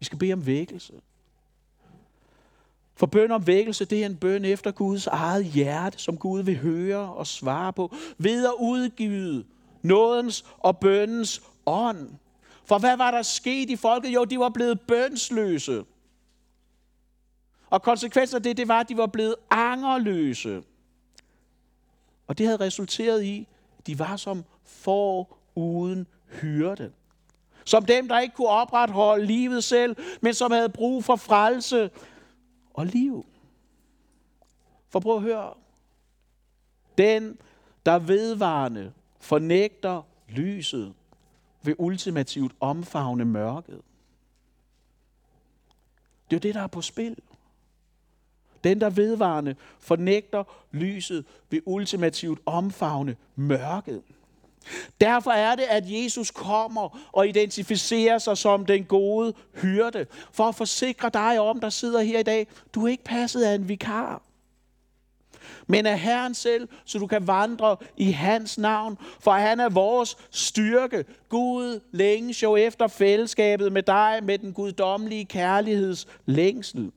Vi 0.03 0.05
skal 0.05 0.19
bede 0.19 0.33
om 0.33 0.45
vækkelse. 0.45 0.93
For 2.95 3.05
bøn 3.05 3.31
om 3.31 3.47
vækkelse, 3.47 3.85
det 3.85 4.01
er 4.01 4.05
en 4.05 4.17
bøn 4.17 4.45
efter 4.45 4.71
Guds 4.71 5.07
eget 5.07 5.45
hjerte, 5.45 5.99
som 5.99 6.17
Gud 6.17 6.43
vil 6.43 6.57
høre 6.57 7.13
og 7.13 7.27
svare 7.27 7.73
på, 7.73 7.95
ved 8.17 8.45
at 8.45 8.53
udgive 8.59 9.43
nådens 9.81 10.45
og 10.57 10.77
bøndens 10.77 11.41
ånd. 11.65 12.09
For 12.65 12.79
hvad 12.79 12.97
var 12.97 13.11
der 13.11 13.21
sket 13.21 13.69
i 13.69 13.75
folket? 13.75 14.13
Jo, 14.13 14.23
de 14.23 14.39
var 14.39 14.49
blevet 14.49 14.81
bønsløse. 14.81 15.85
Og 17.69 17.81
konsekvensen 17.81 18.35
af 18.35 18.43
det, 18.43 18.57
det 18.57 18.67
var, 18.67 18.79
at 18.79 18.89
de 18.89 18.97
var 18.97 19.07
blevet 19.07 19.35
angerløse. 19.49 20.63
Og 22.27 22.37
det 22.37 22.45
havde 22.45 22.59
resulteret 22.59 23.23
i, 23.23 23.47
at 23.77 23.87
de 23.87 23.99
var 23.99 24.15
som 24.15 24.43
får 24.65 25.37
uden 25.55 26.07
hyrde. 26.41 26.91
Som 27.65 27.85
dem, 27.85 28.07
der 28.07 28.19
ikke 28.19 28.35
kunne 28.35 28.47
opretholde 28.47 29.25
livet 29.25 29.63
selv, 29.63 29.95
men 30.21 30.33
som 30.33 30.51
havde 30.51 30.69
brug 30.69 31.03
for 31.03 31.15
frelse 31.15 31.91
og 32.73 32.85
liv. 32.85 33.25
For 34.89 34.99
prøv 34.99 35.15
at 35.15 35.21
høre. 35.21 35.53
Den, 36.97 37.37
der 37.85 37.99
vedvarende 37.99 38.93
fornægter 39.19 40.01
lyset, 40.29 40.93
vil 41.63 41.75
ultimativt 41.77 42.55
omfavne 42.59 43.25
mørket. 43.25 43.81
Det 46.29 46.35
er 46.35 46.37
jo 46.37 46.39
det, 46.39 46.55
der 46.55 46.61
er 46.61 46.67
på 46.67 46.81
spil. 46.81 47.17
Den, 48.63 48.81
der 48.81 48.89
vedvarende 48.89 49.55
fornægter 49.79 50.43
lyset, 50.71 51.25
vil 51.49 51.61
ultimativt 51.65 52.39
omfavne 52.45 53.15
mørket. 53.35 54.03
Derfor 55.01 55.31
er 55.31 55.55
det, 55.55 55.63
at 55.63 55.83
Jesus 55.87 56.31
kommer 56.31 57.09
og 57.11 57.27
identificerer 57.27 58.17
sig 58.17 58.37
som 58.37 58.65
den 58.65 58.83
gode 58.83 59.33
hyrde, 59.61 60.05
for 60.31 60.43
at 60.43 60.55
forsikre 60.55 61.09
dig 61.13 61.39
om, 61.39 61.59
der 61.59 61.69
sidder 61.69 62.01
her 62.01 62.19
i 62.19 62.23
dag, 62.23 62.47
du 62.75 62.85
er 62.85 62.91
ikke 62.91 63.03
passet 63.03 63.43
af 63.43 63.55
en 63.55 63.69
vikar 63.69 64.21
men 65.67 65.85
af 65.85 65.99
Herren 65.99 66.33
selv, 66.33 66.67
så 66.85 66.99
du 66.99 67.07
kan 67.07 67.27
vandre 67.27 67.77
i 67.97 68.11
hans 68.11 68.57
navn, 68.57 68.97
for 69.19 69.31
han 69.31 69.59
er 69.59 69.69
vores 69.69 70.17
styrke. 70.31 71.05
Gud 71.29 71.79
længes 71.91 72.43
jo 72.43 72.55
efter 72.55 72.87
fællesskabet 72.87 73.71
med 73.71 73.83
dig, 73.83 74.19
med 74.23 74.37
den 74.37 74.53
guddommelige 74.53 75.25
kærligheds 75.25 76.07
længsel. 76.25 76.91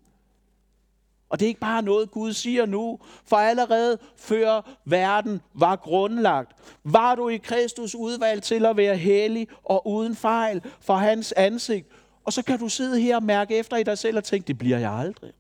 Og 1.37 1.41
det 1.41 1.47
er 1.47 1.49
ikke 1.49 1.61
bare 1.61 1.83
noget, 1.83 2.11
Gud 2.11 2.33
siger 2.33 2.67
nu, 2.67 2.99
for 3.25 3.37
allerede 3.37 3.99
før 4.17 4.77
verden 4.85 5.41
var 5.55 5.77
grundlagt, 5.77 6.53
var 6.85 7.15
du 7.15 7.29
i 7.29 7.37
Kristus 7.37 7.95
udvalgt 7.95 8.45
til 8.45 8.67
at 8.67 8.77
være 8.77 8.97
hellig 8.97 9.49
og 9.65 9.89
uden 9.89 10.17
fejl 10.17 10.63
for 10.81 10.95
hans 10.95 11.33
ansigt. 11.33 11.89
Og 12.25 12.33
så 12.33 12.43
kan 12.43 12.59
du 12.59 12.69
sidde 12.69 13.01
her 13.01 13.17
og 13.17 13.23
mærke 13.23 13.57
efter 13.57 13.77
i 13.77 13.83
dig 13.83 13.99
selv 13.99 14.17
og 14.17 14.25
tænke, 14.25 14.47
det 14.47 14.59
bliver 14.59 14.79
jeg 14.79 14.93
aldrig. 14.93 15.33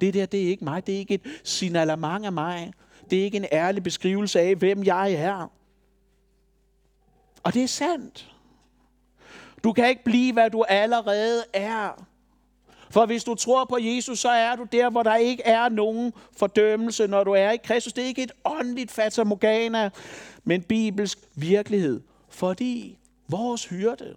Det 0.00 0.14
der, 0.14 0.26
det 0.26 0.42
er 0.42 0.48
ikke 0.48 0.64
mig. 0.64 0.86
Det 0.86 0.94
er 0.94 0.98
ikke 0.98 1.14
et 1.14 1.26
signalement 1.44 2.26
af 2.26 2.32
mig. 2.32 2.72
Det 3.10 3.18
er 3.18 3.24
ikke 3.24 3.36
en 3.36 3.46
ærlig 3.52 3.82
beskrivelse 3.82 4.40
af, 4.40 4.54
hvem 4.56 4.84
jeg 4.84 5.12
er. 5.12 5.52
Og 7.42 7.54
det 7.54 7.62
er 7.62 7.68
sandt. 7.68 8.32
Du 9.64 9.72
kan 9.72 9.88
ikke 9.88 10.04
blive, 10.04 10.32
hvad 10.32 10.50
du 10.50 10.64
allerede 10.68 11.44
er. 11.52 12.06
For 12.92 13.06
hvis 13.06 13.24
du 13.24 13.34
tror 13.34 13.64
på 13.64 13.78
Jesus, 13.80 14.18
så 14.18 14.28
er 14.28 14.56
du 14.56 14.66
der, 14.72 14.90
hvor 14.90 15.02
der 15.02 15.16
ikke 15.16 15.42
er 15.42 15.68
nogen 15.68 16.12
fordømmelse, 16.36 17.06
når 17.06 17.24
du 17.24 17.32
er 17.32 17.50
i 17.50 17.56
Kristus. 17.56 17.92
Det 17.92 18.04
er 18.04 18.08
ikke 18.08 18.22
et 18.22 18.32
åndeligt 18.44 18.90
fatamorgana, 18.90 19.90
men 20.44 20.62
bibelsk 20.62 21.18
virkelighed. 21.34 22.00
Fordi 22.28 22.98
vores 23.28 23.64
hyrde 23.64 24.16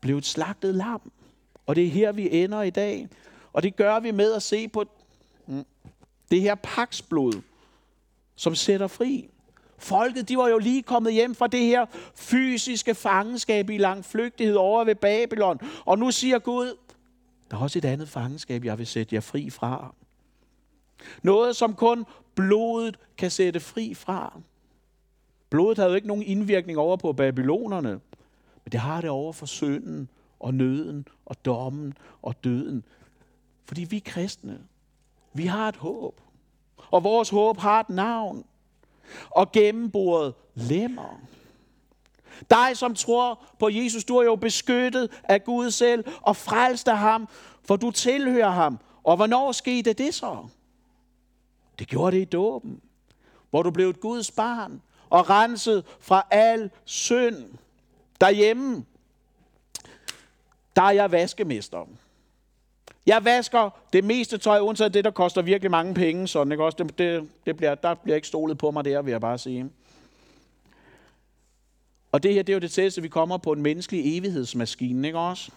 blev 0.00 0.18
et 0.18 0.26
slagtet 0.26 0.74
lam. 0.74 1.12
Og 1.66 1.76
det 1.76 1.84
er 1.84 1.90
her, 1.90 2.12
vi 2.12 2.42
ender 2.42 2.62
i 2.62 2.70
dag. 2.70 3.08
Og 3.52 3.62
det 3.62 3.76
gør 3.76 4.00
vi 4.00 4.10
med 4.10 4.32
at 4.32 4.42
se 4.42 4.68
på 4.68 4.84
mm, 5.46 5.64
det 6.30 6.40
her 6.40 6.54
paksblod, 6.54 7.42
som 8.34 8.54
sætter 8.54 8.86
fri. 8.86 9.30
Folket, 9.78 10.28
de 10.28 10.36
var 10.36 10.48
jo 10.48 10.58
lige 10.58 10.82
kommet 10.82 11.12
hjem 11.12 11.34
fra 11.34 11.46
det 11.46 11.60
her 11.60 11.86
fysiske 12.14 12.94
fangenskab 12.94 13.70
i 13.70 13.78
lang 13.78 14.04
flygtighed 14.04 14.56
over 14.56 14.84
ved 14.84 14.94
Babylon. 14.94 15.60
Og 15.84 15.98
nu 15.98 16.10
siger 16.10 16.38
Gud, 16.38 16.76
der 17.50 17.56
er 17.56 17.60
også 17.60 17.78
et 17.78 17.84
andet 17.84 18.08
fangenskab, 18.08 18.64
jeg 18.64 18.78
vil 18.78 18.86
sætte 18.86 19.14
jer 19.14 19.20
fri 19.20 19.50
fra. 19.50 19.94
Noget, 21.22 21.56
som 21.56 21.74
kun 21.74 22.04
blodet 22.34 22.98
kan 23.18 23.30
sætte 23.30 23.60
fri 23.60 23.94
fra. 23.94 24.40
Blodet 25.50 25.78
havde 25.78 25.90
jo 25.90 25.94
ikke 25.94 26.08
nogen 26.08 26.22
indvirkning 26.22 26.78
over 26.78 26.96
på 26.96 27.12
babylonerne, 27.12 27.90
men 28.64 28.72
det 28.72 28.80
har 28.80 29.00
det 29.00 29.10
over 29.10 29.32
for 29.32 29.46
synden 29.46 30.08
og 30.40 30.54
nøden 30.54 31.08
og 31.26 31.44
dommen 31.44 31.94
og 32.22 32.44
døden. 32.44 32.84
Fordi 33.64 33.84
vi 33.84 33.96
er 33.96 34.00
kristne. 34.04 34.58
Vi 35.32 35.46
har 35.46 35.68
et 35.68 35.76
håb. 35.76 36.20
Og 36.90 37.04
vores 37.04 37.30
håb 37.30 37.58
har 37.58 37.80
et 37.80 37.88
navn. 37.88 38.44
Og 39.30 39.52
gennemboret 39.52 40.34
lemmer. 40.54 41.20
Dig, 42.50 42.76
som 42.76 42.94
tror 42.94 43.44
på 43.58 43.68
Jesus, 43.68 44.04
du 44.04 44.16
er 44.16 44.24
jo 44.24 44.36
beskyttet 44.36 45.20
af 45.24 45.44
Gud 45.44 45.70
selv 45.70 46.04
og 46.22 46.36
frelst 46.36 46.88
af 46.88 46.98
ham, 46.98 47.28
for 47.64 47.76
du 47.76 47.90
tilhører 47.90 48.50
ham. 48.50 48.78
Og 49.04 49.16
hvornår 49.16 49.52
skete 49.52 49.92
det 49.92 50.14
så? 50.14 50.46
Det 51.78 51.88
gjorde 51.88 52.16
det 52.16 52.22
i 52.22 52.24
dåben, 52.24 52.80
hvor 53.50 53.62
du 53.62 53.70
blev 53.70 53.88
et 53.88 54.00
Guds 54.00 54.30
barn 54.30 54.82
og 55.10 55.30
renset 55.30 55.84
fra 56.00 56.26
al 56.30 56.70
synd. 56.84 57.44
Derhjemme, 58.20 58.84
der 60.76 60.82
er 60.82 60.90
jeg 60.90 61.12
vaskemester. 61.12 61.86
Jeg 63.06 63.24
vasker 63.24 63.70
det 63.92 64.04
meste 64.04 64.38
tøj, 64.38 64.58
undtagen 64.58 64.94
det, 64.94 65.04
der 65.04 65.10
koster 65.10 65.42
virkelig 65.42 65.70
mange 65.70 65.94
penge. 65.94 66.28
Sådan, 66.28 66.52
ikke? 66.52 66.64
Også 66.64 66.76
det, 66.78 66.98
det, 66.98 67.28
det 67.46 67.56
bliver, 67.56 67.74
der 67.74 67.94
bliver 67.94 68.16
ikke 68.16 68.28
stolet 68.28 68.58
på 68.58 68.70
mig 68.70 68.84
der, 68.84 69.02
vil 69.02 69.10
jeg 69.10 69.20
bare 69.20 69.38
sige. 69.38 69.70
Og 72.12 72.22
det 72.22 72.34
her, 72.34 72.42
det 72.42 72.52
er 72.52 72.56
jo 72.56 72.60
det 72.60 72.70
tætteste, 72.70 73.02
vi 73.02 73.08
kommer 73.08 73.36
på 73.36 73.52
en 73.52 73.62
menneskelig 73.62 74.18
evighedsmaskine, 74.18 75.06
ikke 75.06 75.18
også? 75.18 75.50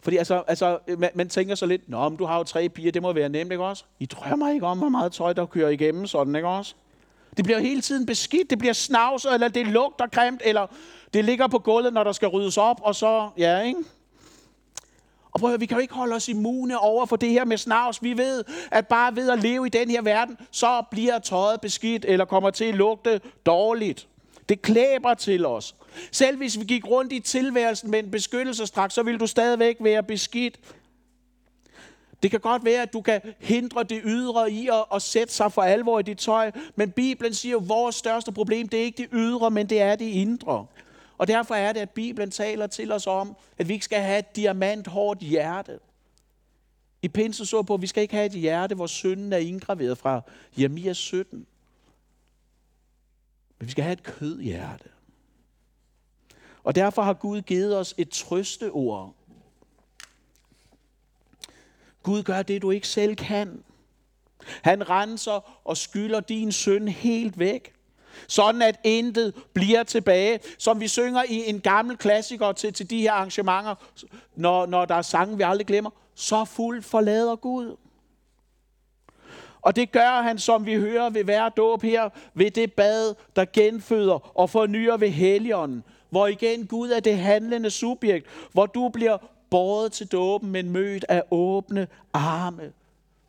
Fordi 0.00 0.16
altså, 0.16 0.42
altså 0.46 0.78
man, 0.98 1.10
man 1.14 1.28
tænker 1.28 1.54
så 1.54 1.66
lidt, 1.66 1.88
Nå, 1.88 2.08
men 2.08 2.18
du 2.18 2.24
har 2.24 2.38
jo 2.38 2.44
tre 2.44 2.68
piger, 2.68 2.92
det 2.92 3.02
må 3.02 3.12
være 3.12 3.28
nemt, 3.28 3.52
ikke 3.52 3.64
også? 3.64 3.84
I 3.98 4.06
drømmer 4.06 4.50
ikke 4.50 4.66
om, 4.66 4.78
hvor 4.78 4.88
meget 4.88 5.12
tøj, 5.12 5.32
der 5.32 5.46
kører 5.46 5.68
igennem, 5.68 6.06
sådan, 6.06 6.36
ikke 6.36 6.48
også? 6.48 6.74
Det 7.36 7.44
bliver 7.44 7.58
hele 7.58 7.80
tiden 7.80 8.06
beskidt, 8.06 8.50
det 8.50 8.58
bliver 8.58 8.72
snavset, 8.72 9.34
eller 9.34 9.48
det 9.48 9.66
lugter 9.66 10.06
grimt, 10.06 10.42
eller 10.44 10.66
det 11.14 11.24
ligger 11.24 11.46
på 11.46 11.58
gulvet, 11.58 11.92
når 11.92 12.04
der 12.04 12.12
skal 12.12 12.28
ryddes 12.28 12.56
op, 12.56 12.76
og 12.82 12.94
så, 12.94 13.30
ja, 13.38 13.60
ikke? 13.60 13.80
Og 15.30 15.40
prøv 15.40 15.48
at 15.48 15.50
høre, 15.50 15.60
vi 15.60 15.66
kan 15.66 15.76
jo 15.76 15.80
ikke 15.80 15.94
holde 15.94 16.14
os 16.14 16.28
immune 16.28 16.78
over 16.78 17.06
for 17.06 17.16
det 17.16 17.30
her 17.30 17.44
med 17.44 17.56
snavs. 17.56 18.02
Vi 18.02 18.16
ved, 18.16 18.44
at 18.70 18.86
bare 18.86 19.16
ved 19.16 19.30
at 19.30 19.42
leve 19.42 19.66
i 19.66 19.70
den 19.70 19.90
her 19.90 20.02
verden, 20.02 20.36
så 20.50 20.82
bliver 20.90 21.18
tøjet 21.18 21.60
beskidt, 21.60 22.04
eller 22.08 22.24
kommer 22.24 22.50
til 22.50 22.64
at 22.64 22.74
lugte 22.74 23.20
dårligt. 23.46 24.08
Det 24.48 24.62
klæber 24.62 25.14
til 25.14 25.46
os. 25.46 25.74
Selv 26.12 26.36
hvis 26.36 26.58
vi 26.58 26.64
gik 26.64 26.86
rundt 26.86 27.12
i 27.12 27.20
tilværelsen 27.20 27.90
med 27.90 27.98
en 27.98 28.10
beskyttelsestrak, 28.10 28.90
så 28.90 29.02
vil 29.02 29.20
du 29.20 29.26
stadigvæk 29.26 29.76
være 29.80 30.02
beskidt. 30.02 30.58
Det 32.22 32.30
kan 32.30 32.40
godt 32.40 32.64
være, 32.64 32.82
at 32.82 32.92
du 32.92 33.00
kan 33.00 33.20
hindre 33.38 33.82
det 33.82 34.00
ydre 34.04 34.50
i 34.50 34.68
at, 34.68 34.84
at 34.94 35.02
sætte 35.02 35.34
sig 35.34 35.52
for 35.52 35.62
alvor 35.62 35.98
i 35.98 36.02
dit 36.02 36.18
tøj, 36.18 36.50
men 36.76 36.90
Bibelen 36.90 37.34
siger, 37.34 37.56
at 37.56 37.68
vores 37.68 37.94
største 37.94 38.32
problem, 38.32 38.68
det 38.68 38.80
er 38.80 38.84
ikke 38.84 39.02
det 39.02 39.08
ydre, 39.12 39.50
men 39.50 39.66
det 39.66 39.80
er 39.80 39.96
det 39.96 40.04
indre. 40.04 40.66
Og 41.18 41.28
derfor 41.28 41.54
er 41.54 41.72
det, 41.72 41.80
at 41.80 41.90
Bibelen 41.90 42.30
taler 42.30 42.66
til 42.66 42.92
os 42.92 43.06
om, 43.06 43.36
at 43.58 43.68
vi 43.68 43.72
ikke 43.72 43.84
skal 43.84 44.00
have 44.00 44.18
et 44.18 44.36
diamanthårdt 44.36 45.20
hjerte. 45.20 45.78
I 47.02 47.08
Pinsen 47.08 47.46
så 47.46 47.62
på, 47.62 47.74
at 47.74 47.82
vi 47.82 47.86
skal 47.86 48.02
ikke 48.02 48.14
have 48.14 48.26
et 48.26 48.32
hjerte, 48.32 48.74
hvor 48.74 48.86
synden 48.86 49.32
er 49.32 49.38
indgraveret 49.38 49.98
fra 49.98 50.20
Jeremias 50.58 50.96
17. 50.96 51.46
Men 53.58 53.66
vi 53.66 53.70
skal 53.70 53.84
have 53.84 53.92
et 53.92 54.02
kødhjerte. 54.02 54.88
Og 56.64 56.74
derfor 56.74 57.02
har 57.02 57.14
Gud 57.14 57.42
givet 57.42 57.76
os 57.76 57.94
et 57.98 58.10
trøsteord. 58.10 59.14
Gud 62.02 62.22
gør 62.22 62.42
det, 62.42 62.62
du 62.62 62.70
ikke 62.70 62.88
selv 62.88 63.16
kan. 63.16 63.64
Han 64.62 64.90
renser 64.90 65.60
og 65.64 65.76
skylder 65.76 66.20
din 66.20 66.52
synd 66.52 66.88
helt 66.88 67.38
væk 67.38 67.77
sådan 68.26 68.62
at 68.62 68.80
intet 68.84 69.34
bliver 69.52 69.82
tilbage. 69.82 70.40
Som 70.58 70.80
vi 70.80 70.88
synger 70.88 71.22
i 71.28 71.50
en 71.50 71.60
gammel 71.60 71.96
klassiker 71.96 72.52
til, 72.52 72.72
til 72.72 72.90
de 72.90 73.00
her 73.00 73.12
arrangementer, 73.12 73.74
når, 74.36 74.66
når 74.66 74.84
der 74.84 74.94
er 74.94 75.02
sange, 75.02 75.36
vi 75.36 75.42
aldrig 75.42 75.66
glemmer. 75.66 75.90
Så 76.14 76.44
fuld 76.44 76.82
forlader 76.82 77.36
Gud. 77.36 77.76
Og 79.60 79.76
det 79.76 79.92
gør 79.92 80.22
han, 80.22 80.38
som 80.38 80.66
vi 80.66 80.74
hører 80.74 81.10
ved 81.10 81.24
hver 81.24 81.48
dåb 81.48 81.82
her, 81.82 82.08
ved 82.34 82.50
det 82.50 82.72
bad, 82.72 83.14
der 83.36 83.44
genføder 83.52 84.38
og 84.38 84.50
fornyer 84.50 84.96
ved 84.96 85.08
helligånden. 85.08 85.84
Hvor 86.10 86.26
igen 86.26 86.66
Gud 86.66 86.90
er 86.90 87.00
det 87.00 87.18
handlende 87.18 87.70
subjekt, 87.70 88.26
hvor 88.52 88.66
du 88.66 88.88
bliver 88.88 89.18
båret 89.50 89.92
til 89.92 90.06
dåben, 90.06 90.50
men 90.50 90.70
mødt 90.70 91.04
af 91.08 91.22
åbne 91.30 91.88
arme. 92.12 92.72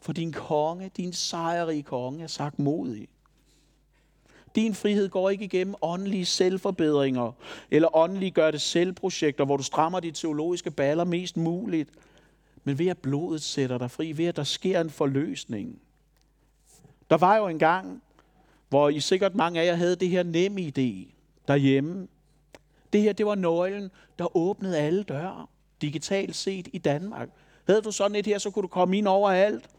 For 0.02 0.14
din 0.14 0.34
konge, 0.34 0.92
din 0.98 1.14
sejrige 1.14 1.84
konge, 1.84 2.24
er 2.24 2.28
sagt 2.28 2.60
modig. 2.60 3.08
Din 4.56 4.76
frihed 4.76 5.10
går 5.10 5.30
ikke 5.30 5.46
igennem 5.46 5.76
åndelige 5.82 6.26
selvforbedringer, 6.26 7.32
eller 7.72 7.98
åndelige 7.98 8.32
gør 8.32 8.52
det 8.52 8.62
selvprojekter, 8.62 9.46
hvor 9.46 9.58
du 9.58 9.64
strammer 9.64 10.00
de 10.00 10.12
teologiske 10.12 10.72
baller 10.72 11.04
mest 11.04 11.38
muligt, 11.38 11.90
men 12.64 12.80
ved 12.80 12.88
at 12.88 12.98
blodet 12.98 13.42
sætter 13.42 13.78
dig 13.78 13.92
fri, 13.92 14.12
ved 14.12 14.26
at 14.26 14.36
der 14.36 14.44
sker 14.44 14.82
en 14.82 14.90
forløsning. 14.90 15.80
Der 17.10 17.18
var 17.18 17.38
jo 17.38 17.48
en 17.48 17.60
gang, 17.60 18.02
hvor 18.70 18.90
I 18.90 19.00
sikkert 19.00 19.36
mange 19.36 19.62
af 19.62 19.66
jer 19.66 19.76
havde 19.76 19.96
det 19.96 20.10
her 20.10 20.24
nemme 20.24 20.62
idé 20.62 21.14
derhjemme. 21.48 22.08
Det 22.94 23.02
her, 23.02 23.14
det 23.14 23.26
var 23.26 23.36
nøglen, 23.36 23.92
der 24.20 24.38
åbnede 24.38 24.78
alle 24.78 25.04
døre, 25.04 25.48
digitalt 25.82 26.36
set 26.36 26.68
i 26.74 26.78
Danmark. 26.78 27.30
Havde 27.68 27.82
du 27.82 27.92
sådan 27.92 28.16
et 28.16 28.26
her, 28.26 28.38
så 28.38 28.52
kunne 28.52 28.64
du 28.64 28.68
komme 28.68 28.98
ind 28.98 29.08
overalt. 29.08 29.70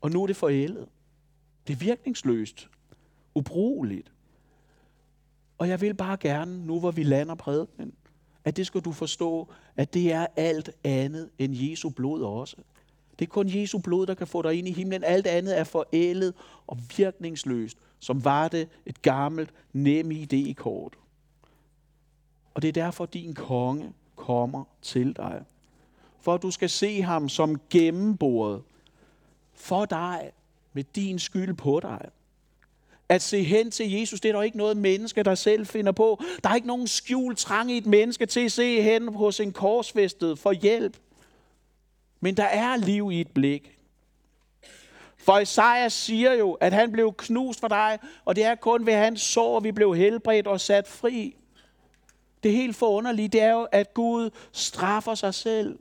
Og 0.00 0.10
nu 0.10 0.22
er 0.22 0.26
det 0.26 0.36
forældet. 0.36 0.86
Det 1.66 1.72
er 1.72 1.78
virkningsløst. 1.78 2.68
Ubrugeligt. 3.36 4.12
Og 5.58 5.68
jeg 5.68 5.80
vil 5.80 5.94
bare 5.94 6.16
gerne, 6.16 6.66
nu 6.66 6.80
hvor 6.80 6.90
vi 6.90 7.02
lander 7.02 7.34
prædiken, 7.34 7.92
at 8.44 8.56
det 8.56 8.66
skal 8.66 8.80
du 8.80 8.92
forstå, 8.92 9.48
at 9.76 9.94
det 9.94 10.12
er 10.12 10.26
alt 10.36 10.70
andet 10.84 11.30
end 11.38 11.54
Jesu 11.54 11.90
blod 11.90 12.22
også. 12.22 12.56
Det 13.18 13.24
er 13.24 13.30
kun 13.30 13.48
Jesu 13.48 13.78
blod, 13.78 14.06
der 14.06 14.14
kan 14.14 14.26
få 14.26 14.42
dig 14.42 14.54
ind 14.54 14.68
i 14.68 14.72
himlen. 14.72 15.04
Alt 15.04 15.26
andet 15.26 15.58
er 15.58 15.64
forældet 15.64 16.34
og 16.66 16.78
virkningsløst, 16.96 17.78
som 17.98 18.24
var 18.24 18.48
det 18.48 18.68
et 18.86 19.02
gammelt 19.02 19.54
nem 19.72 20.10
idé-kort. 20.10 20.98
Og 22.54 22.62
det 22.62 22.68
er 22.68 22.72
derfor, 22.72 23.06
din 23.06 23.34
konge 23.34 23.92
kommer 24.16 24.64
til 24.82 25.16
dig. 25.16 25.44
For 26.20 26.34
at 26.34 26.42
du 26.42 26.50
skal 26.50 26.70
se 26.70 27.02
ham 27.02 27.28
som 27.28 27.60
gennemboret 27.70 28.62
for 29.54 29.84
dig, 29.84 30.30
med 30.72 30.84
din 30.84 31.18
skyld 31.18 31.54
på 31.54 31.80
dig. 31.80 32.10
At 33.08 33.22
se 33.22 33.42
hen 33.42 33.70
til 33.70 33.92
Jesus, 33.92 34.20
det 34.20 34.28
er 34.28 34.32
der 34.32 34.42
ikke 34.42 34.56
noget 34.56 34.76
menneske, 34.76 35.22
der 35.22 35.34
selv 35.34 35.66
finder 35.66 35.92
på. 35.92 36.22
Der 36.44 36.50
er 36.50 36.54
ikke 36.54 36.66
nogen 36.66 36.86
skjult 36.86 37.38
trang 37.38 37.72
i 37.72 37.76
et 37.76 37.86
menneske 37.86 38.26
til 38.26 38.40
at 38.40 38.52
se 38.52 38.82
hen 38.82 39.12
på 39.12 39.30
sin 39.30 39.52
korsfæstet 39.52 40.38
for 40.38 40.52
hjælp. 40.52 40.96
Men 42.20 42.36
der 42.36 42.44
er 42.44 42.76
liv 42.76 43.10
i 43.12 43.20
et 43.20 43.30
blik. 43.30 43.78
For 45.16 45.38
Isaiah 45.38 45.90
siger 45.90 46.32
jo, 46.32 46.52
at 46.52 46.72
han 46.72 46.92
blev 46.92 47.12
knust 47.12 47.60
for 47.60 47.68
dig, 47.68 47.98
og 48.24 48.36
det 48.36 48.44
er 48.44 48.54
kun 48.54 48.86
ved 48.86 48.94
hans 48.94 49.20
sår, 49.20 49.60
vi 49.60 49.72
blev 49.72 49.94
helbredt 49.94 50.46
og 50.46 50.60
sat 50.60 50.88
fri. 50.88 51.36
Det 52.42 52.52
helt 52.52 52.76
forunderlige, 52.76 53.28
det 53.28 53.42
er 53.42 53.52
jo, 53.52 53.68
at 53.72 53.94
Gud 53.94 54.30
straffer 54.52 55.14
sig 55.14 55.34
selv. 55.34 55.78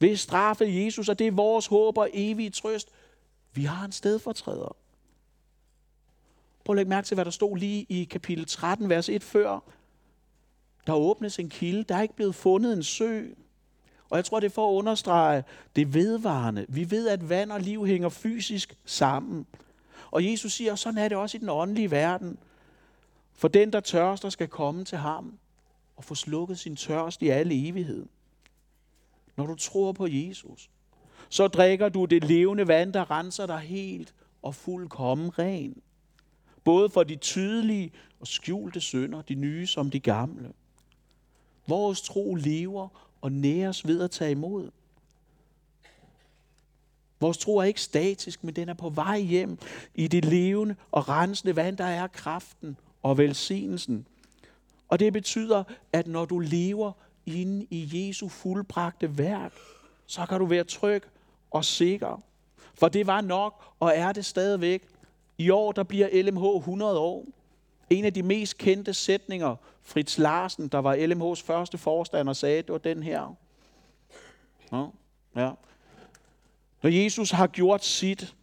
Ved 0.00 0.16
straffe 0.16 0.64
Jesus, 0.68 1.08
og 1.08 1.18
det 1.18 1.26
er 1.26 1.30
vores 1.30 1.66
håb 1.66 1.98
og 1.98 2.10
evige 2.12 2.50
trøst. 2.50 2.88
Vi 3.52 3.64
har 3.64 3.84
en 3.84 3.92
stedfortræder. 3.92 4.76
Prøv 6.68 6.74
at 6.74 6.76
lægge 6.76 6.90
mærke 6.90 7.06
til, 7.06 7.14
hvad 7.14 7.24
der 7.24 7.30
stod 7.30 7.56
lige 7.56 7.86
i 7.88 8.04
kapitel 8.04 8.46
13, 8.46 8.88
vers 8.88 9.08
1 9.08 9.22
før. 9.22 9.58
Der 10.86 10.92
åbnes 10.92 11.38
en 11.38 11.48
kilde. 11.48 11.82
Der 11.82 11.94
er 11.94 12.02
ikke 12.02 12.16
blevet 12.16 12.34
fundet 12.34 12.72
en 12.72 12.82
sø. 12.82 13.22
Og 14.10 14.16
jeg 14.16 14.24
tror, 14.24 14.40
det 14.40 14.46
er 14.46 14.50
for 14.50 14.70
at 14.70 14.74
understrege 14.74 15.44
det 15.76 15.94
vedvarende. 15.94 16.66
Vi 16.68 16.90
ved, 16.90 17.08
at 17.08 17.28
vand 17.28 17.52
og 17.52 17.60
liv 17.60 17.86
hænger 17.86 18.08
fysisk 18.08 18.76
sammen. 18.84 19.46
Og 20.10 20.30
Jesus 20.30 20.52
siger, 20.52 20.72
at 20.72 20.78
sådan 20.78 20.98
er 20.98 21.08
det 21.08 21.18
også 21.18 21.36
i 21.36 21.40
den 21.40 21.48
åndelige 21.48 21.90
verden. 21.90 22.38
For 23.32 23.48
den, 23.48 23.72
der 23.72 23.80
tørster, 23.80 24.28
skal 24.28 24.48
komme 24.48 24.84
til 24.84 24.98
ham 24.98 25.38
og 25.96 26.04
få 26.04 26.14
slukket 26.14 26.58
sin 26.58 26.76
tørst 26.76 27.22
i 27.22 27.28
al 27.28 27.52
evighed. 27.52 28.06
Når 29.36 29.46
du 29.46 29.54
tror 29.54 29.92
på 29.92 30.06
Jesus, 30.06 30.70
så 31.28 31.48
drikker 31.48 31.88
du 31.88 32.04
det 32.04 32.24
levende 32.24 32.68
vand, 32.68 32.92
der 32.92 33.10
renser 33.10 33.46
dig 33.46 33.58
helt 33.58 34.14
og 34.42 34.54
fuldkommen 34.54 35.38
ren. 35.38 35.82
Både 36.68 36.90
for 36.90 37.02
de 37.02 37.16
tydelige 37.16 37.92
og 38.20 38.26
skjulte 38.26 38.80
synder, 38.80 39.22
de 39.22 39.34
nye 39.34 39.66
som 39.66 39.90
de 39.90 40.00
gamle. 40.00 40.52
Vores 41.66 42.02
tro 42.02 42.34
lever 42.34 42.88
og 43.20 43.32
næres 43.32 43.86
ved 43.86 44.00
at 44.00 44.10
tage 44.10 44.30
imod. 44.30 44.70
Vores 47.20 47.38
tro 47.38 47.56
er 47.56 47.62
ikke 47.62 47.80
statisk, 47.80 48.44
men 48.44 48.56
den 48.56 48.68
er 48.68 48.74
på 48.74 48.88
vej 48.88 49.20
hjem 49.20 49.58
i 49.94 50.08
det 50.08 50.24
levende 50.24 50.76
og 50.90 51.08
rensende 51.08 51.56
vand, 51.56 51.76
der 51.76 51.84
er 51.84 52.06
kraften 52.06 52.76
og 53.02 53.18
velsignelsen. 53.18 54.06
Og 54.88 54.98
det 54.98 55.12
betyder, 55.12 55.64
at 55.92 56.06
når 56.06 56.24
du 56.24 56.38
lever 56.38 56.92
inde 57.26 57.66
i 57.70 57.90
Jesu 57.92 58.28
fuldbragte 58.28 59.18
værk, 59.18 59.52
så 60.06 60.26
kan 60.26 60.38
du 60.38 60.46
være 60.46 60.64
tryg 60.64 61.02
og 61.50 61.64
sikker. 61.64 62.22
For 62.74 62.88
det 62.88 63.06
var 63.06 63.20
nok, 63.20 63.64
og 63.80 63.92
er 63.94 64.12
det 64.12 64.24
stadigvæk. 64.24 64.97
I 65.38 65.50
år, 65.50 65.72
der 65.72 65.82
bliver 65.82 66.22
LMH 66.22 66.56
100 66.56 66.98
år. 66.98 67.26
En 67.90 68.04
af 68.04 68.14
de 68.14 68.22
mest 68.22 68.58
kendte 68.58 68.94
sætninger, 68.94 69.56
Fritz 69.82 70.18
Larsen, 70.18 70.68
der 70.68 70.78
var 70.78 70.96
LMH's 70.96 71.44
første 71.44 71.78
forstander, 71.78 72.32
sagde, 72.32 72.62
det 72.62 72.72
var 72.72 72.78
den 72.78 73.02
her. 73.02 73.34
Ja, 74.72 74.86
ja. 75.36 75.50
Når 76.82 76.90
Jesus 76.90 77.30
har 77.30 77.46
gjort 77.46 77.84
sit, 77.84 78.34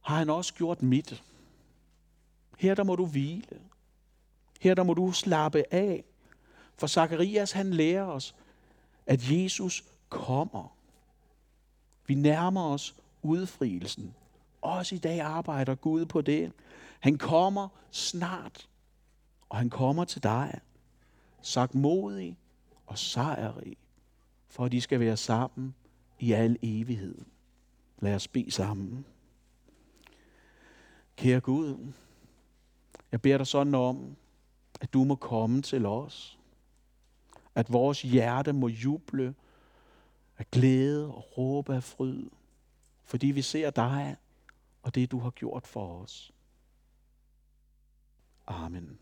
har 0.00 0.16
han 0.16 0.30
også 0.30 0.54
gjort 0.54 0.82
mit. 0.82 1.22
Her 2.58 2.74
der 2.74 2.84
må 2.84 2.96
du 2.96 3.06
hvile. 3.06 3.60
Her 4.60 4.74
der 4.74 4.82
må 4.82 4.94
du 4.94 5.12
slappe 5.12 5.74
af. 5.74 6.04
For 6.76 6.86
Zakarias 6.86 7.52
han 7.52 7.74
lærer 7.74 8.04
os, 8.04 8.34
at 9.06 9.30
Jesus 9.30 9.84
kommer. 10.08 10.76
Vi 12.06 12.14
nærmer 12.14 12.64
os 12.64 12.94
udfrielsen. 13.22 14.14
Også 14.66 14.94
i 14.94 14.98
dag 14.98 15.20
arbejder 15.20 15.74
Gud 15.74 16.06
på 16.06 16.20
det. 16.20 16.52
Han 17.00 17.18
kommer 17.18 17.68
snart, 17.90 18.68
og 19.48 19.56
han 19.58 19.70
kommer 19.70 20.04
til 20.04 20.22
dig, 20.22 20.60
sagt 21.42 21.74
modig 21.74 22.38
og 22.86 22.98
sejrig, 22.98 23.76
for 24.48 24.64
at 24.64 24.72
de 24.72 24.80
skal 24.80 25.00
være 25.00 25.16
sammen 25.16 25.74
i 26.18 26.32
al 26.32 26.58
evighed. 26.62 27.18
Lad 27.98 28.14
os 28.14 28.28
bede 28.28 28.50
sammen. 28.50 29.06
Kære 31.16 31.40
Gud, 31.40 31.92
jeg 33.12 33.22
beder 33.22 33.38
dig 33.38 33.46
sådan 33.46 33.74
om, 33.74 34.16
at 34.80 34.92
du 34.92 35.04
må 35.04 35.14
komme 35.14 35.62
til 35.62 35.86
os. 35.86 36.38
At 37.54 37.72
vores 37.72 38.02
hjerte 38.02 38.52
må 38.52 38.68
juble 38.68 39.34
af 40.38 40.50
glæde 40.50 41.14
og 41.14 41.38
råbe 41.38 41.74
af 41.74 41.82
fryd, 41.82 42.26
fordi 43.04 43.26
vi 43.26 43.42
ser 43.42 43.70
dig 43.70 44.16
og 44.86 44.94
det, 44.94 45.10
du 45.10 45.18
har 45.18 45.30
gjort 45.30 45.66
for 45.66 46.02
os. 46.02 46.32
Amen. 48.46 48.98